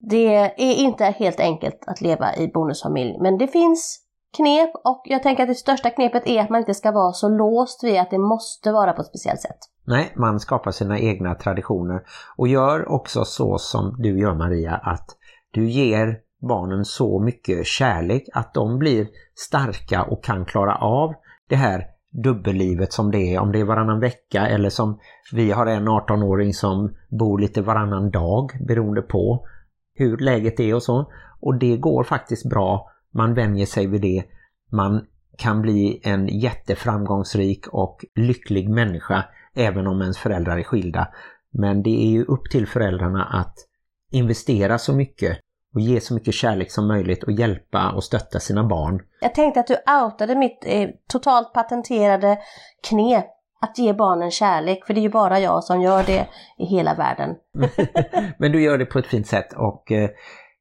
Det 0.00 0.34
är 0.34 0.60
inte 0.60 1.04
helt 1.04 1.40
enkelt 1.40 1.84
att 1.86 2.00
leva 2.00 2.36
i 2.36 2.48
bonusfamilj, 2.48 3.18
men 3.20 3.38
det 3.38 3.46
finns 3.46 4.00
knep 4.36 4.70
och 4.84 5.02
jag 5.04 5.22
tänker 5.22 5.42
att 5.42 5.48
det 5.48 5.54
största 5.54 5.90
knepet 5.90 6.22
är 6.26 6.40
att 6.40 6.50
man 6.50 6.60
inte 6.60 6.74
ska 6.74 6.92
vara 6.92 7.12
så 7.12 7.28
låst 7.28 7.84
vid 7.84 8.00
att 8.00 8.10
det 8.10 8.18
måste 8.18 8.72
vara 8.72 8.92
på 8.92 9.00
ett 9.00 9.06
speciellt 9.06 9.40
sätt. 9.40 9.58
Nej, 9.84 10.12
man 10.16 10.40
skapar 10.40 10.70
sina 10.70 10.98
egna 10.98 11.34
traditioner 11.34 12.02
och 12.36 12.48
gör 12.48 12.92
också 12.92 13.24
så 13.24 13.58
som 13.58 13.94
du 13.98 14.20
gör 14.20 14.34
Maria 14.34 14.74
att 14.74 15.06
du 15.50 15.70
ger 15.70 16.18
barnen 16.40 16.84
så 16.84 17.20
mycket 17.20 17.66
kärlek 17.66 18.28
att 18.32 18.54
de 18.54 18.78
blir 18.78 19.06
starka 19.34 20.02
och 20.02 20.24
kan 20.24 20.44
klara 20.44 20.74
av 20.74 21.14
det 21.48 21.56
här 21.56 21.84
dubbellivet 22.24 22.92
som 22.92 23.10
det 23.10 23.34
är, 23.34 23.40
om 23.40 23.52
det 23.52 23.60
är 23.60 23.64
varannan 23.64 24.00
vecka 24.00 24.46
eller 24.46 24.70
som 24.70 24.98
vi 25.32 25.50
har 25.50 25.66
en 25.66 25.88
18-åring 25.88 26.52
som 26.52 26.94
bor 27.08 27.38
lite 27.38 27.62
varannan 27.62 28.10
dag 28.10 28.50
beroende 28.68 29.02
på 29.02 29.46
hur 29.98 30.18
läget 30.18 30.60
är 30.60 30.74
och 30.74 30.82
så. 30.82 31.12
Och 31.40 31.58
det 31.58 31.76
går 31.76 32.04
faktiskt 32.04 32.48
bra, 32.50 32.90
man 33.14 33.34
vänjer 33.34 33.66
sig 33.66 33.86
vid 33.86 34.02
det, 34.02 34.24
man 34.72 35.06
kan 35.38 35.62
bli 35.62 36.00
en 36.04 36.26
jätteframgångsrik 36.26 37.66
och 37.68 38.04
lycklig 38.14 38.68
människa 38.68 39.24
även 39.54 39.86
om 39.86 40.02
ens 40.02 40.18
föräldrar 40.18 40.58
är 40.58 40.62
skilda. 40.62 41.08
Men 41.50 41.82
det 41.82 42.04
är 42.04 42.10
ju 42.10 42.24
upp 42.24 42.50
till 42.50 42.66
föräldrarna 42.66 43.24
att 43.24 43.54
investera 44.12 44.78
så 44.78 44.94
mycket 44.94 45.38
och 45.74 45.80
ge 45.80 46.00
så 46.00 46.14
mycket 46.14 46.34
kärlek 46.34 46.70
som 46.70 46.88
möjligt 46.88 47.22
och 47.22 47.32
hjälpa 47.32 47.92
och 47.92 48.04
stötta 48.04 48.40
sina 48.40 48.64
barn. 48.64 49.02
Jag 49.20 49.34
tänkte 49.34 49.60
att 49.60 49.66
du 49.66 49.76
outade 50.04 50.34
mitt 50.34 50.58
eh, 50.66 50.88
totalt 51.08 51.52
patenterade 51.52 52.38
knep 52.88 53.26
att 53.60 53.78
ge 53.78 53.92
barnen 53.92 54.30
kärlek, 54.30 54.86
för 54.86 54.94
det 54.94 55.00
är 55.00 55.02
ju 55.02 55.10
bara 55.10 55.40
jag 55.40 55.64
som 55.64 55.80
gör 55.80 56.02
det 56.02 56.26
i 56.58 56.64
hela 56.64 56.94
världen. 56.94 57.34
Men 58.38 58.52
du 58.52 58.62
gör 58.62 58.78
det 58.78 58.86
på 58.86 58.98
ett 58.98 59.06
fint 59.06 59.26
sätt 59.26 59.52
och 59.56 59.92
eh, 59.92 60.10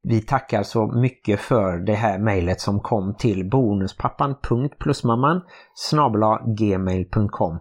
vi 0.03 0.21
tackar 0.21 0.63
så 0.63 0.87
mycket 0.87 1.39
för 1.39 1.77
det 1.85 1.93
här 1.93 2.19
mejlet 2.19 2.61
som 2.61 2.79
kom 2.79 3.15
till 3.15 3.49
bonuspappan.plusmamman 3.49 5.41
gmail.com 6.57 7.59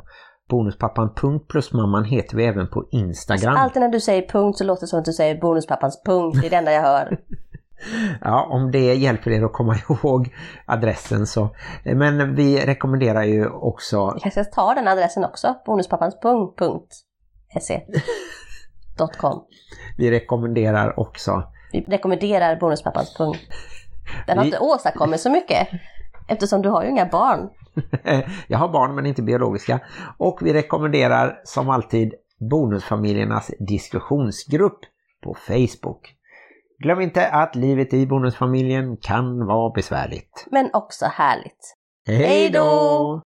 Bonuspappan.plusmamman 0.49 2.05
heter 2.05 2.37
vi 2.37 2.45
även 2.45 2.69
på 2.69 2.89
Instagram. 2.91 3.57
Alltid 3.57 3.83
när 3.83 3.89
du 3.89 4.01
säger 4.01 4.29
punkt 4.29 4.59
så 4.59 4.65
låter 4.65 4.81
det 4.81 4.87
som 4.87 4.99
att 4.99 5.05
du 5.05 5.13
säger 5.13 5.41
bonuspappans 5.41 6.03
punkt, 6.07 6.39
det 6.41 6.47
är 6.47 6.51
det 6.51 6.57
enda 6.57 6.73
jag 6.73 6.83
hör. 6.83 7.19
Ja, 8.21 8.47
om 8.51 8.71
det 8.71 8.95
hjälper 8.95 9.31
er 9.31 9.45
att 9.45 9.53
komma 9.53 9.77
ihåg 9.89 10.35
adressen 10.67 11.27
så. 11.27 11.49
Men 11.85 12.35
vi 12.35 12.67
rekommenderar 12.67 13.23
ju 13.23 13.49
också 13.49 13.97
Jag 13.97 14.19
kanske 14.23 14.45
ska 14.45 14.53
ta 14.55 14.75
den 14.75 14.89
adressen 14.89 15.25
också, 15.25 15.55
bonuspappans.se. 15.67 17.81
.com. 19.19 19.45
Vi 19.97 20.11
rekommenderar 20.11 21.01
också 21.01 21.43
Vi 21.73 21.81
rekommenderar 21.89 22.57
bonuspappans 22.57 23.15
punkt. 23.19 23.41
Den 24.27 24.37
har 24.39 24.45
Vi- 24.45 24.51
inte 24.51 24.59
åstadkommit 24.61 25.21
så 25.21 25.31
mycket. 25.31 25.69
Eftersom 26.29 26.63
du 26.63 26.69
har 26.69 26.83
ju 26.83 26.89
inga 26.91 27.07
barn. 27.07 27.49
Jag 28.49 28.59
har 28.59 28.69
barn 28.69 28.95
men 28.95 29.07
inte 29.07 29.23
biologiska. 29.23 29.81
Och 30.19 30.39
vi 30.43 30.53
rekommenderar 30.53 31.41
som 31.45 31.71
alltid 31.71 32.15
Bonusfamiljernas 32.51 33.51
diskussionsgrupp 33.69 34.79
på 35.25 35.35
Facebook. 35.35 36.15
Glöm 36.79 37.01
inte 37.01 37.29
att 37.29 37.55
livet 37.55 37.95
i 37.95 38.07
Bonusfamiljen 38.07 38.97
kan 38.97 39.47
vara 39.47 39.71
besvärligt. 39.71 40.47
Men 40.51 40.71
också 40.73 41.07
härligt. 41.07 41.77
Hej 42.07 42.51
då! 42.51 43.23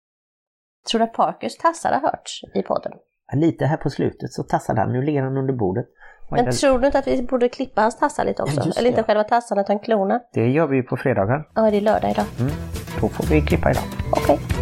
Tror 0.92 1.00
du 1.00 1.04
att 1.04 1.14
Parkers 1.14 1.58
tassar 1.58 1.92
har 1.92 2.02
hörts 2.02 2.42
i 2.56 2.62
podden? 2.62 2.92
Lite 3.34 3.66
här 3.66 3.78
på 3.78 3.90
slutet 3.90 4.32
så 4.34 4.44
tassade 4.44 4.82
han. 4.82 4.92
Nu 4.92 5.02
ligger 5.02 5.22
han 5.24 5.38
under 5.38 5.54
bordet. 5.54 5.86
Men 6.32 6.52
tror 6.52 6.80
du 6.80 6.86
inte 6.86 7.00
att 7.00 7.08
vi 7.08 7.24
borde 7.24 7.50
klippa 7.50 7.82
hans 7.82 8.00
tassar 8.00 8.26
lite 8.26 8.44
också? 8.44 8.62
Ja, 8.66 8.72
Eller 8.78 8.90
inte 8.90 9.04
själva 9.04 9.24
tassarna 9.24 9.62
utan 9.62 9.80
klorna? 9.80 10.20
Det 10.34 10.48
gör 10.48 10.68
vi 10.68 10.84
på 10.84 10.98
fredagar. 10.98 11.48
Ja, 11.56 11.72
det 11.72 11.78
är 11.78 11.82
lördag 11.82 12.12
idag. 12.12 12.26
Mm. 12.40 12.52
Då 13.02 13.10
får 13.10 13.26
vi 13.36 13.42
klippa 13.42 13.72
idag. 13.72 13.84
Okej. 14.12 14.55